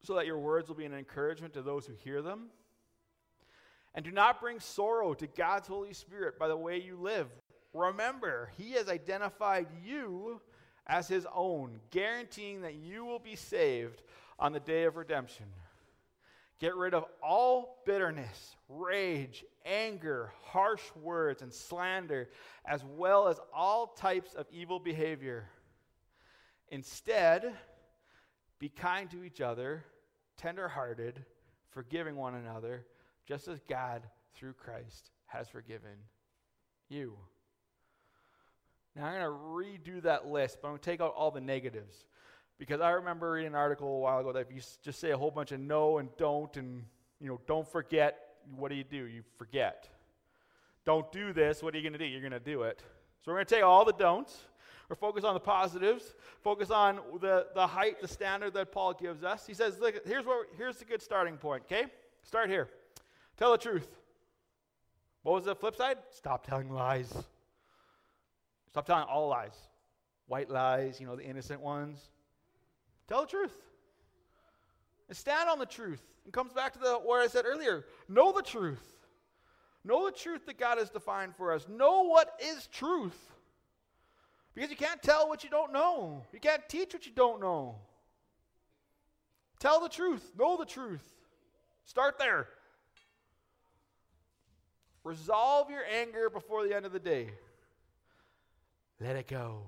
so 0.02 0.16
that 0.16 0.26
your 0.26 0.40
words 0.40 0.70
will 0.70 0.76
be 0.76 0.86
an 0.86 0.94
encouragement 0.94 1.54
to 1.56 1.62
those 1.62 1.86
who 1.86 1.94
hear 1.94 2.22
them. 2.22 2.46
And 3.94 4.06
do 4.06 4.12
not 4.12 4.40
bring 4.40 4.62
sorrow 4.62 5.14
to 5.14 5.28
God's 5.28 5.68
Holy 5.68 5.94
Spirit 5.94 6.40
by 6.40 6.48
the 6.48 6.56
way 6.56 6.80
you 6.80 6.96
live. 6.96 7.28
Remember, 7.74 8.50
He 8.58 8.72
has 8.72 8.88
identified 8.88 9.68
you 9.86 10.40
as 10.88 11.10
His 11.10 11.28
own, 11.36 11.82
guaranteeing 11.92 12.62
that 12.62 12.76
you 12.76 13.04
will 13.04 13.20
be 13.20 13.36
saved 13.36 14.02
on 14.40 14.52
the 14.52 14.60
day 14.60 14.84
of 14.84 14.96
redemption. 14.96 15.46
Get 16.60 16.76
rid 16.76 16.94
of 16.94 17.06
all 17.22 17.82
bitterness, 17.86 18.56
rage, 18.70 19.44
anger, 19.66 20.32
harsh 20.44 20.84
words, 21.02 21.42
and 21.42 21.54
slander, 21.54 22.30
as 22.66 22.84
well 22.86 23.28
as 23.28 23.40
all 23.54 23.88
types 23.88 24.34
of 24.34 24.46
evil 24.52 24.80
behavior. 24.80 25.50
Instead, 26.70 27.54
be 28.60 28.70
kind 28.70 29.12
to 29.12 29.24
each 29.24 29.42
other, 29.42 29.84
tenderhearted, 30.38 31.26
forgiving 31.72 32.16
one 32.16 32.36
another, 32.36 32.86
just 33.28 33.48
as 33.48 33.60
God, 33.68 34.04
through 34.34 34.54
Christ, 34.54 35.12
has 35.26 35.50
forgiven 35.50 35.98
you. 36.88 37.18
Now, 38.96 39.06
I'm 39.06 39.20
going 39.20 39.26
to 39.26 39.92
redo 39.92 40.02
that 40.04 40.28
list, 40.28 40.60
but 40.62 40.68
I'm 40.68 40.74
going 40.74 40.82
to 40.82 40.90
take 40.90 41.02
out 41.02 41.14
all 41.16 41.32
the 41.32 41.42
negatives. 41.42 42.06
Because 42.58 42.82
I 42.82 42.92
remember 42.92 43.32
reading 43.32 43.50
an 43.50 43.56
article 43.56 43.88
a 43.88 44.00
while 44.00 44.20
ago 44.20 44.32
that 44.34 44.40
if 44.40 44.52
you 44.52 44.62
just 44.84 45.00
say 45.00 45.12
a 45.12 45.18
whole 45.18 45.32
bunch 45.32 45.52
of 45.52 45.60
no 45.60 45.98
and 45.98 46.10
don't 46.18 46.56
and, 46.58 46.84
you 47.20 47.28
know, 47.28 47.42
don't 47.48 47.68
forget, 47.68 48.20
what 48.56 48.70
do 48.70 48.76
you 48.76 48.84
do? 48.84 49.06
You 49.06 49.24
forget. 49.38 49.90
Don't 50.86 51.12
do 51.12 51.34
this, 51.34 51.64
what 51.64 51.74
are 51.74 51.78
you 51.78 51.84
going 51.84 51.94
to 51.94 52.00
do? 52.00 52.06
You're 52.06 52.22
going 52.22 52.32
to 52.32 52.40
do 52.40 52.64
it. 52.64 52.82
So 53.22 53.32
we're 53.32 53.38
going 53.38 53.46
to 53.46 53.56
take 53.56 53.64
all 53.64 53.86
the 53.86 53.94
don'ts 53.94 54.44
focus 54.96 55.24
on 55.24 55.34
the 55.34 55.40
positives, 55.40 56.14
focus 56.42 56.72
on 56.72 57.00
the, 57.22 57.48
the 57.54 57.66
height, 57.66 58.02
the 58.02 58.08
standard 58.08 58.54
that 58.54 58.72
Paul 58.72 58.94
gives 58.94 59.24
us. 59.24 59.46
He 59.46 59.54
says, 59.54 59.80
look, 59.80 59.96
here's, 60.06 60.26
where, 60.26 60.46
here's 60.58 60.82
a 60.82 60.86
good 60.86 61.02
starting 61.02 61.38
point, 61.38 61.64
okay? 61.66 61.86
Start 62.24 62.50
here. 62.50 62.70
Tell 63.38 63.52
the 63.52 63.58
truth. 63.58 63.88
What 65.24 65.34
was 65.34 65.46
the 65.46 65.56
flip 65.56 65.76
side? 65.76 65.98
Stop 66.12 66.46
telling 66.46 66.70
lies. 66.70 67.14
Stop 68.70 68.86
telling 68.86 69.06
all 69.06 69.30
lies. 69.30 69.56
White 70.28 70.50
lies, 70.50 71.00
you 71.00 71.08
know, 71.08 71.16
the 71.16 71.24
innocent 71.24 71.62
ones. 71.62 72.10
Tell 73.08 73.22
the 73.22 73.28
truth. 73.28 73.56
And 75.10 75.18
stand 75.18 75.50
on 75.50 75.60
the 75.60 75.66
truth. 75.66 76.02
And 76.24 76.34
comes 76.34 76.54
back 76.54 76.74
to 76.74 76.80
the 76.80 76.94
what 76.96 77.22
I 77.22 77.28
said 77.28 77.46
earlier. 77.46 77.86
Know 78.08 78.32
the 78.32 78.42
truth. 78.42 78.84
Know 79.84 80.06
the 80.06 80.18
truth 80.18 80.46
that 80.46 80.58
God 80.58 80.78
has 80.78 80.90
defined 80.90 81.36
for 81.36 81.52
us. 81.52 81.68
Know 81.68 82.04
what 82.04 82.40
is 82.42 82.68
truth. 82.68 83.18
Because 84.56 84.70
you 84.70 84.78
can't 84.78 85.02
tell 85.02 85.28
what 85.28 85.44
you 85.44 85.50
don't 85.50 85.74
know. 85.74 86.24
You 86.32 86.40
can't 86.40 86.62
teach 86.70 86.94
what 86.94 87.06
you 87.06 87.12
don't 87.14 87.42
know. 87.42 87.76
Tell 89.60 89.82
the 89.82 89.90
truth. 89.90 90.32
Know 90.38 90.58
the 90.58 90.66
truth. 90.66 91.08
Start 91.86 92.18
there. 92.18 92.48
Resolve 95.04 95.70
your 95.70 95.84
anger 95.86 96.30
before 96.30 96.66
the 96.66 96.74
end 96.74 96.86
of 96.86 96.94
the 96.94 97.00
day. 97.00 97.30
Let 99.02 99.18
it 99.18 99.28
go. 99.28 99.64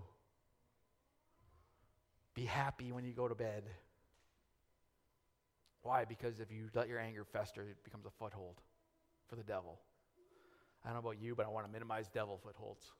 Be 2.36 2.46
happy 2.46 2.92
when 2.92 3.06
you 3.06 3.14
go 3.14 3.28
to 3.28 3.36
bed. 3.36 3.64
Why? 5.82 6.04
Because 6.04 6.40
if 6.40 6.52
you 6.52 6.70
let 6.74 6.90
your 6.90 7.00
anger 7.00 7.24
fester, 7.24 7.62
it 7.62 7.84
becomes 7.84 8.06
a 8.06 8.10
foothold 8.20 8.56
for 9.28 9.36
the 9.36 9.44
devil. 9.44 9.80
I 10.84 10.90
don't 10.90 10.96
know 10.96 11.10
about 11.10 11.22
you, 11.22 11.34
but 11.34 11.46
I 11.46 11.50
want 11.50 11.66
to 11.66 11.72
minimize 11.72 12.08
devil 12.10 12.40
footholds. 12.44 12.92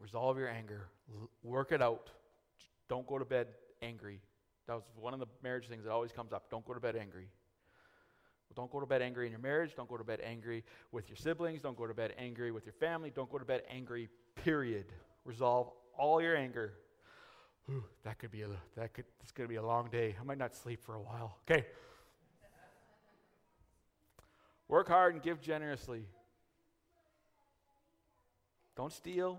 Resolve 0.00 0.36
your 0.38 0.48
anger. 0.48 0.88
L- 1.14 1.30
work 1.42 1.72
it 1.72 1.80
out. 1.80 2.10
Don't 2.88 3.06
go 3.06 3.18
to 3.18 3.24
bed 3.24 3.48
angry. 3.80 4.20
That 4.66 4.74
was 4.74 4.82
one 4.96 5.14
of 5.14 5.20
the 5.20 5.26
marriage 5.42 5.68
things 5.68 5.84
that 5.84 5.90
always 5.90 6.12
comes 6.12 6.32
up. 6.32 6.50
Don't 6.50 6.64
go 6.66 6.74
to 6.74 6.80
bed 6.80 6.96
angry. 6.96 7.28
Don't 8.54 8.70
go 8.70 8.80
to 8.80 8.86
bed 8.86 9.02
angry 9.02 9.26
in 9.26 9.30
your 9.32 9.40
marriage. 9.40 9.76
Don't 9.76 9.88
go 9.88 9.96
to 9.96 10.04
bed 10.04 10.20
angry 10.22 10.64
with 10.90 11.08
your 11.08 11.16
siblings. 11.16 11.60
Don't 11.60 11.76
go 11.76 11.86
to 11.86 11.94
bed 11.94 12.14
angry 12.18 12.50
with 12.50 12.66
your 12.66 12.72
family. 12.72 13.12
Don't 13.14 13.30
go 13.30 13.38
to 13.38 13.44
bed 13.44 13.62
angry, 13.70 14.08
period. 14.34 14.86
Resolve 15.24 15.70
all 15.98 16.22
your 16.22 16.36
anger. 16.36 16.72
Ooh, 17.70 17.84
that 18.04 18.18
could 18.18 18.30
be 18.30 18.42
a 18.42 18.48
that 18.76 18.94
could 18.94 19.04
it's 19.22 19.32
gonna 19.32 19.48
be 19.48 19.56
a 19.56 19.62
long 19.62 19.88
day. 19.90 20.16
I 20.18 20.24
might 20.24 20.38
not 20.38 20.54
sleep 20.54 20.82
for 20.82 20.94
a 20.94 21.00
while. 21.00 21.36
Okay. 21.50 21.66
Work 24.68 24.88
hard 24.88 25.14
and 25.14 25.22
give 25.22 25.40
generously. 25.40 26.06
Don't 28.76 28.92
steal. 28.92 29.38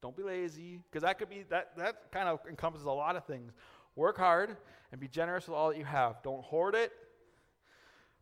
Don't 0.00 0.16
be 0.16 0.22
lazy, 0.22 0.80
because 0.90 1.02
that 1.02 1.18
could 1.18 1.28
be 1.28 1.44
that 1.50 1.76
that 1.76 2.12
kind 2.12 2.28
of 2.28 2.40
encompasses 2.48 2.86
a 2.86 2.90
lot 2.90 3.16
of 3.16 3.24
things. 3.24 3.52
Work 3.96 4.18
hard 4.18 4.56
and 4.92 5.00
be 5.00 5.08
generous 5.08 5.48
with 5.48 5.56
all 5.56 5.70
that 5.70 5.78
you 5.78 5.84
have. 5.84 6.22
Don't 6.22 6.42
hoard 6.42 6.74
it 6.74 6.92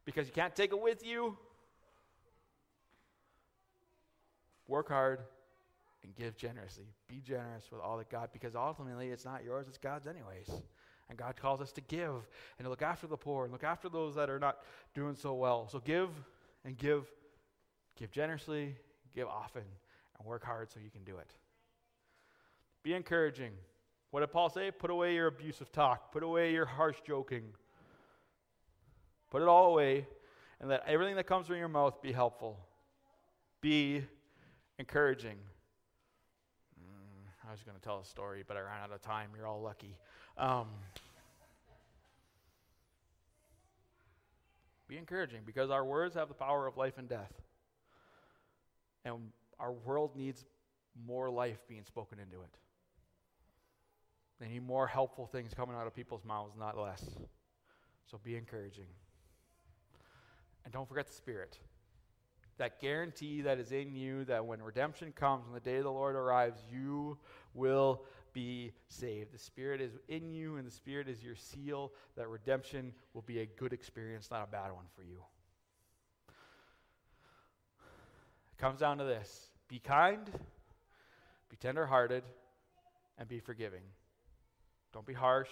because 0.05 0.27
you 0.27 0.33
can't 0.33 0.55
take 0.55 0.73
it 0.73 0.81
with 0.81 1.05
you. 1.05 1.37
Work 4.69 4.89
hard 4.89 5.21
and 6.07 6.15
give 6.15 6.37
generously. 6.37 6.87
Be 7.09 7.21
generous 7.21 7.65
with 7.71 7.81
all 7.81 7.99
that 7.99 8.09
God, 8.09 8.31
because 8.33 8.55
ultimately 8.55 9.09
it's 9.09 9.25
not 9.25 9.45
yours, 9.45 9.67
it's 9.69 9.77
God's, 9.77 10.07
anyways. 10.07 10.63
And 11.09 11.19
God 11.19 11.37
calls 11.37 11.61
us 11.61 11.73
to 11.73 11.81
give 11.83 12.15
and 12.59 12.65
to 12.65 12.69
look 12.69 12.83
after 12.83 13.07
the 13.07 13.17
poor 13.17 13.45
and 13.45 13.53
look 13.53 13.65
after 13.65 13.89
those 13.89 14.15
that 14.15 14.31
are 14.31 14.39
not 14.39 14.59
doing 14.95 15.15
so 15.15 15.35
well. 15.35 15.69
So 15.69 15.81
give 15.81 16.11
and 16.65 16.79
give, 16.79 17.07
give 17.99 18.11
generously, 18.11 18.77
give 19.15 19.29
often, 19.29 19.63
and 20.19 20.27
work 20.27 20.45
hard 20.45 20.71
so 20.73 20.81
you 20.83 20.91
can 20.91 21.05
do 21.05 21.19
it. 21.19 21.33
Be 22.83 22.95
encouraging. 22.95 23.53
What 24.11 24.21
did 24.21 24.33
Paul 24.33 24.49
say? 24.49 24.71
Put 24.71 24.91
away 24.91 25.15
your 25.15 25.27
abusive 25.27 25.71
talk, 25.73 26.13
put 26.13 26.23
away 26.23 26.53
your 26.53 26.67
harsh 26.67 26.97
joking. 27.07 27.43
Put 29.31 29.43
it 29.43 29.49
all 29.49 29.73
away, 29.73 30.07
and 30.61 30.71
let 30.71 30.85
everything 30.87 31.17
that 31.17 31.27
comes 31.27 31.49
from 31.49 31.57
your 31.57 31.69
mouth 31.69 32.01
be 32.01 32.13
helpful. 32.13 32.59
Be 33.61 34.05
encouraging. 34.79 35.37
I 37.47 37.53
was 37.53 37.63
going 37.63 37.77
to 37.77 37.83
tell 37.83 38.01
a 38.01 38.05
story, 38.05 38.43
but 38.47 38.57
I 38.57 38.61
ran 38.61 38.83
out 38.83 38.93
of 38.93 39.03
time. 39.03 39.31
You're 39.37 39.47
all 39.47 39.63
lucky. 39.63 39.97
Um, 40.37 40.67
be 44.89 44.97
encouraging 44.97 45.41
because 45.47 45.71
our 45.71 45.85
words 45.85 46.15
have 46.17 46.29
the 46.29 46.35
power 46.35 46.67
of 46.67 46.77
life 46.77 46.99
and 46.99 47.09
death. 47.09 47.33
And 49.05 49.15
our 49.61 49.73
world 49.73 50.17
needs 50.17 50.45
more 51.07 51.31
life 51.31 51.59
being 51.69 51.85
spoken 51.85 52.19
into 52.19 52.43
it. 52.43 52.59
They 54.41 54.49
need 54.49 54.67
more 54.67 54.87
helpful 54.87 55.27
things 55.27 55.55
coming 55.55 55.77
out 55.77 55.87
of 55.87 55.95
people's 55.95 56.25
mouths, 56.25 56.55
not 56.59 56.77
less. 56.77 57.05
So 58.11 58.21
be 58.23 58.37
encouraging. 58.37 58.87
And 60.65 60.73
don't 60.73 60.89
forget 60.89 61.07
the 61.07 61.15
Spirit. 61.15 61.59
That 62.59 62.81
guarantee 62.81 63.43
that 63.43 63.59
is 63.59 63.71
in 63.73 63.95
you 63.95 64.25
that 64.25 64.47
when 64.47 64.63
redemption 64.63 65.13
comes, 65.13 65.45
when 65.45 65.55
the 65.55 65.61
day 65.61 65.77
of 65.77 65.85
the 65.85 65.93
Lord 65.93 66.17
arrives, 66.17 66.59
you 66.73 67.19
will 67.53 68.03
be 68.33 68.73
saved. 68.89 69.33
The 69.33 69.39
Spirit 69.39 69.81
is 69.81 69.93
in 70.09 70.31
you, 70.31 70.57
and 70.57 70.67
the 70.67 70.71
Spirit 70.71 71.09
is 71.09 71.23
your 71.23 71.37
seal 71.37 71.93
that 72.17 72.29
redemption 72.29 72.93
will 73.15 73.23
be 73.23 73.41
a 73.41 73.47
good 73.47 73.73
experience, 73.73 74.31
not 74.31 74.47
a 74.49 74.51
bad 74.51 74.73
one 74.73 74.85
for 74.95 75.03
you. 75.03 75.23
It 78.53 78.61
comes 78.61 78.81
down 78.81 78.99
to 78.99 79.05
this 79.05 79.51
be 79.69 79.79
kind, 79.79 80.31
be 81.51 81.57
tenderhearted, 81.57 82.25
and 83.19 83.29
be 83.29 83.41
forgiving. 83.41 83.83
Don't 84.93 85.07
be 85.07 85.15
harsh. 85.15 85.51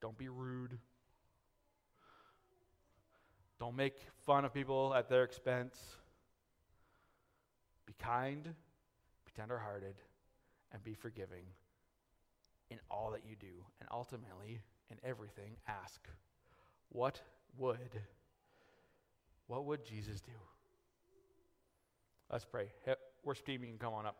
Don't 0.00 0.18
be 0.18 0.28
rude. 0.28 0.78
Don't 3.58 3.76
make 3.76 3.94
fun 4.26 4.44
of 4.44 4.52
people 4.52 4.94
at 4.94 5.08
their 5.08 5.22
expense. 5.24 5.78
Be 7.86 7.94
kind, 7.98 8.42
be 8.44 9.32
tenderhearted, 9.34 9.94
and 10.72 10.82
be 10.82 10.94
forgiving 10.94 11.44
in 12.70 12.78
all 12.90 13.10
that 13.12 13.22
you 13.28 13.36
do. 13.38 13.64
And 13.80 13.88
ultimately, 13.92 14.60
in 14.90 14.96
everything, 15.04 15.56
ask, 15.68 16.00
what 16.88 17.20
would 17.58 18.00
what 19.46 19.66
would 19.66 19.84
Jesus 19.84 20.20
do? 20.20 20.32
Let's 22.30 22.44
pray. 22.44 22.68
Worship 23.24 23.46
team, 23.46 23.62
you 23.62 23.68
can 23.68 23.78
come 23.78 23.92
on 23.92 24.06
up. 24.06 24.16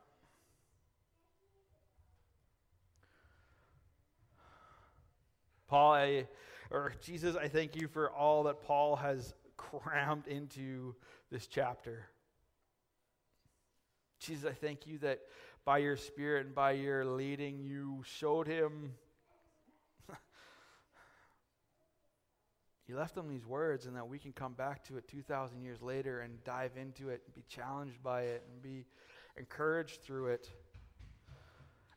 Paul, 5.69 5.93
I, 5.93 6.27
or 6.71 6.93
Jesus, 7.01 7.37
I 7.37 7.49
thank 7.49 7.77
you 7.77 7.89
for 7.89 8.11
all 8.11 8.45
that 8.45 8.63
Paul 8.63 8.97
has 8.97 9.35
crammed 9.57 10.27
into 10.27 10.95
this 11.31 11.47
chapter. 11.47 12.07
Jesus, 14.21 14.45
I 14.45 14.53
thank 14.53 14.87
you 14.87 14.99
that 14.99 15.21
by 15.65 15.79
your 15.79 15.97
Spirit 15.97 16.47
and 16.47 16.55
by 16.55 16.73
your 16.73 17.05
leading, 17.05 17.59
you 17.59 18.03
showed 18.05 18.47
him 18.47 18.93
you 22.87 22.97
left 22.97 23.15
them 23.15 23.29
these 23.29 23.47
words 23.47 23.87
and 23.87 23.97
that 23.97 24.07
we 24.07 24.19
can 24.19 24.33
come 24.33 24.53
back 24.53 24.85
to 24.85 24.99
it 24.99 25.09
2,000 25.09 25.63
years 25.63 25.81
later 25.81 26.21
and 26.21 26.45
dive 26.45 26.73
into 26.77 27.09
it 27.09 27.23
and 27.25 27.35
be 27.35 27.45
challenged 27.49 28.03
by 28.03 28.23
it 28.23 28.45
and 28.53 28.63
be 28.63 28.85
encouraged 29.37 30.03
through 30.03 30.27
it. 30.27 30.51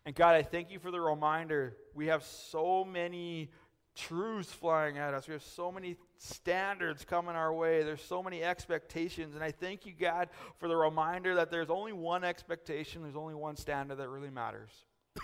And 0.08 0.16
God, 0.16 0.36
I 0.36 0.42
thank 0.42 0.72
you 0.72 0.80
for 0.80 0.90
the 0.90 1.02
reminder. 1.02 1.76
We 1.94 2.08
have 2.08 2.24
so 2.24 2.86
many 2.86 3.52
truths 3.94 4.50
flying 4.50 4.98
at 4.98 5.14
us. 5.14 5.28
We 5.28 5.34
have 5.34 5.44
so 5.44 5.70
many 5.70 5.98
standards 6.18 7.04
coming 7.04 7.36
our 7.36 7.54
way. 7.54 7.84
There's 7.84 8.02
so 8.02 8.24
many 8.24 8.42
expectations. 8.42 9.36
And 9.36 9.44
I 9.44 9.52
thank 9.52 9.86
you, 9.86 9.92
God, 9.92 10.30
for 10.60 10.70
the 10.70 10.78
reminder 10.78 11.36
that 11.36 11.52
there's 11.52 11.70
only 11.70 11.92
one 11.92 12.24
expectation, 12.24 13.02
there's 13.02 13.18
only 13.18 13.36
one 13.36 13.58
standard 13.58 13.96
that 13.96 14.08
really 14.08 14.30
matters. 14.30 14.70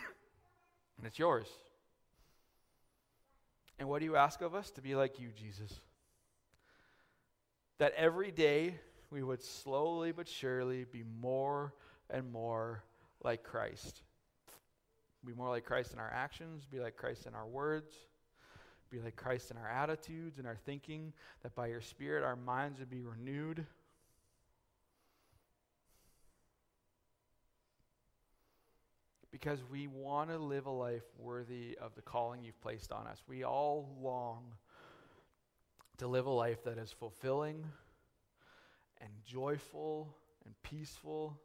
and 0.98 1.08
it's 1.08 1.18
yours. 1.18 1.48
And 3.80 3.88
what 3.88 4.00
do 4.00 4.06
you 4.06 4.18
ask 4.18 4.42
of 4.42 4.54
us? 4.54 4.70
To 4.72 4.82
be 4.82 4.96
like 4.96 5.18
you, 5.18 5.30
Jesus. 5.34 5.80
That 7.78 7.94
every 7.96 8.32
day 8.32 8.76
we 9.10 9.24
would 9.24 9.42
slowly 9.42 10.12
but 10.12 10.28
surely 10.28 10.84
be 10.84 11.06
more 11.22 11.74
and 12.10 12.30
more 12.34 12.84
like 13.24 13.44
Christ. 13.44 14.02
Be 15.26 15.34
more 15.34 15.50
like 15.50 15.66
Christ 15.66 15.94
in 15.94 16.00
our 16.00 16.12
actions, 16.14 16.66
be 16.70 16.80
like 16.80 16.98
Christ 16.98 17.28
in 17.28 17.34
our 17.34 17.48
words, 17.48 17.94
be 18.90 19.00
like 19.00 19.16
Christ 19.16 19.52
in 19.52 19.58
our 19.58 19.70
attitudes 19.70 20.38
and 20.38 20.46
our 20.46 20.58
thinking, 20.66 21.14
that 21.44 21.56
by 21.56 21.68
your 21.68 21.82
Spirit 21.82 22.24
our 22.24 22.36
minds 22.36 22.80
would 22.80 22.90
be 22.90 23.02
renewed 23.02 23.66
because 29.34 29.60
we 29.70 29.88
want 29.88 30.30
to 30.30 30.38
live 30.38 30.68
a 30.68 30.72
life 30.72 31.04
worthy 31.18 31.76
of 31.82 31.96
the 31.96 32.02
calling 32.02 32.44
you've 32.44 32.62
placed 32.62 32.92
on 32.92 33.08
us. 33.08 33.24
We 33.28 33.44
all 33.44 33.98
long 34.00 34.44
to 35.98 36.08
live 36.08 36.28
a 36.28 36.32
life 36.32 36.64
that 36.66 36.78
is 36.78 36.92
fulfilling 36.92 37.66
and 39.02 39.10
joyful 39.26 40.16
and 40.46 40.54
peaceful. 40.62 41.42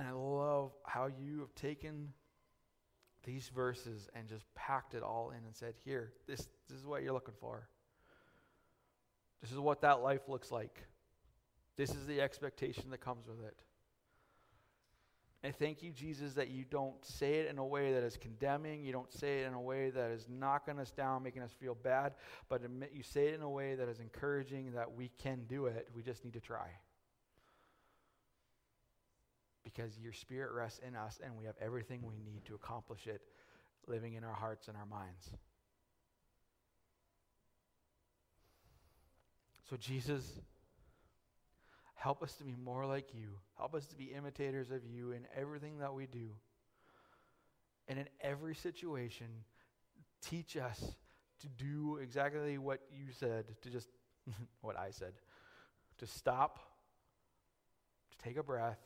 And 0.00 0.08
I 0.08 0.12
love 0.12 0.72
how 0.86 1.08
you 1.08 1.40
have 1.40 1.54
taken 1.54 2.14
these 3.22 3.50
verses 3.54 4.08
and 4.14 4.26
just 4.28 4.46
packed 4.54 4.94
it 4.94 5.02
all 5.02 5.30
in 5.30 5.44
and 5.44 5.54
said, 5.54 5.74
Here, 5.84 6.14
this, 6.26 6.48
this 6.70 6.78
is 6.78 6.86
what 6.86 7.02
you're 7.02 7.12
looking 7.12 7.34
for. 7.38 7.68
This 9.42 9.52
is 9.52 9.58
what 9.58 9.82
that 9.82 10.00
life 10.00 10.22
looks 10.26 10.50
like. 10.50 10.84
This 11.76 11.90
is 11.90 12.06
the 12.06 12.22
expectation 12.22 12.88
that 12.92 13.02
comes 13.02 13.26
with 13.28 13.44
it. 13.46 13.60
And 15.42 15.54
thank 15.54 15.82
you, 15.82 15.92
Jesus, 15.92 16.32
that 16.32 16.48
you 16.48 16.64
don't 16.64 17.04
say 17.04 17.34
it 17.34 17.50
in 17.50 17.58
a 17.58 17.66
way 17.66 17.92
that 17.92 18.02
is 18.02 18.16
condemning. 18.16 18.82
You 18.82 18.92
don't 18.92 19.12
say 19.12 19.40
it 19.40 19.48
in 19.48 19.52
a 19.52 19.60
way 19.60 19.90
that 19.90 20.10
is 20.12 20.26
knocking 20.30 20.78
us 20.78 20.92
down, 20.92 21.22
making 21.22 21.42
us 21.42 21.52
feel 21.52 21.74
bad, 21.74 22.14
but 22.48 22.62
you 22.94 23.02
say 23.02 23.28
it 23.28 23.34
in 23.34 23.42
a 23.42 23.50
way 23.50 23.74
that 23.74 23.88
is 23.90 24.00
encouraging 24.00 24.72
that 24.72 24.90
we 24.90 25.10
can 25.18 25.42
do 25.46 25.66
it. 25.66 25.88
We 25.94 26.02
just 26.02 26.24
need 26.24 26.32
to 26.32 26.40
try. 26.40 26.70
Because 29.72 29.98
your 29.98 30.12
spirit 30.12 30.52
rests 30.52 30.80
in 30.86 30.96
us, 30.96 31.20
and 31.24 31.36
we 31.36 31.44
have 31.44 31.56
everything 31.60 32.02
we 32.02 32.18
need 32.18 32.44
to 32.46 32.54
accomplish 32.54 33.06
it 33.06 33.20
living 33.86 34.14
in 34.14 34.24
our 34.24 34.34
hearts 34.34 34.68
and 34.68 34.76
our 34.76 34.86
minds. 34.86 35.30
So, 39.68 39.76
Jesus, 39.76 40.40
Help 42.00 42.22
us 42.22 42.32
to 42.36 42.44
be 42.44 42.54
more 42.64 42.86
like 42.86 43.12
you. 43.12 43.28
Help 43.58 43.74
us 43.74 43.84
to 43.84 43.94
be 43.94 44.04
imitators 44.04 44.70
of 44.70 44.86
you 44.86 45.12
in 45.12 45.26
everything 45.36 45.80
that 45.80 45.92
we 45.92 46.06
do. 46.06 46.30
And 47.88 47.98
in 47.98 48.08
every 48.22 48.54
situation, 48.54 49.26
teach 50.22 50.56
us 50.56 50.94
to 51.40 51.48
do 51.62 51.98
exactly 52.02 52.56
what 52.56 52.80
you 52.90 53.12
said, 53.12 53.44
to 53.60 53.68
just 53.68 53.90
what 54.62 54.78
I 54.78 54.92
said, 54.92 55.12
to 55.98 56.06
stop, 56.06 56.58
to 58.12 58.24
take 58.24 58.38
a 58.38 58.42
breath, 58.42 58.78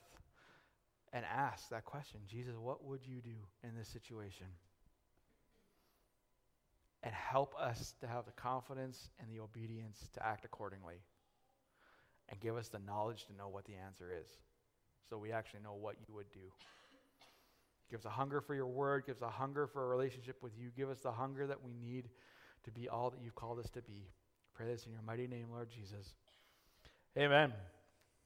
and 1.14 1.24
ask 1.24 1.70
that 1.70 1.86
question 1.86 2.20
Jesus, 2.28 2.54
what 2.58 2.84
would 2.84 3.00
you 3.06 3.22
do 3.22 3.36
in 3.62 3.74
this 3.78 3.88
situation? 3.88 4.46
And 7.02 7.14
help 7.14 7.54
us 7.58 7.94
to 8.00 8.06
have 8.06 8.24
the 8.24 8.32
confidence 8.32 9.08
and 9.20 9.28
the 9.30 9.40
obedience 9.42 10.08
to 10.14 10.26
act 10.26 10.44
accordingly 10.44 10.96
and 12.28 12.40
give 12.40 12.56
us 12.56 12.68
the 12.68 12.78
knowledge 12.78 13.26
to 13.26 13.36
know 13.36 13.48
what 13.48 13.64
the 13.66 13.74
answer 13.74 14.10
is 14.10 14.26
so 15.08 15.18
we 15.18 15.30
actually 15.30 15.60
know 15.62 15.74
what 15.74 15.96
you 16.00 16.14
would 16.14 16.30
do. 16.32 16.40
Give 17.90 18.00
us 18.00 18.06
a 18.06 18.10
hunger 18.10 18.40
for 18.40 18.54
your 18.54 18.66
word, 18.66 19.04
give 19.06 19.16
us 19.16 19.22
a 19.22 19.30
hunger 19.30 19.66
for 19.66 19.84
a 19.84 19.88
relationship 19.88 20.42
with 20.42 20.52
you, 20.58 20.70
give 20.76 20.88
us 20.88 21.00
the 21.00 21.12
hunger 21.12 21.46
that 21.46 21.62
we 21.62 21.74
need 21.74 22.08
to 22.64 22.70
be 22.70 22.88
all 22.88 23.10
that 23.10 23.20
you've 23.22 23.34
called 23.34 23.58
us 23.58 23.70
to 23.70 23.82
be. 23.82 24.08
Pray 24.54 24.66
this 24.66 24.86
in 24.86 24.92
your 24.92 25.02
mighty 25.02 25.26
name, 25.26 25.48
Lord 25.52 25.68
Jesus. 25.70 26.14
Amen. 27.18 27.52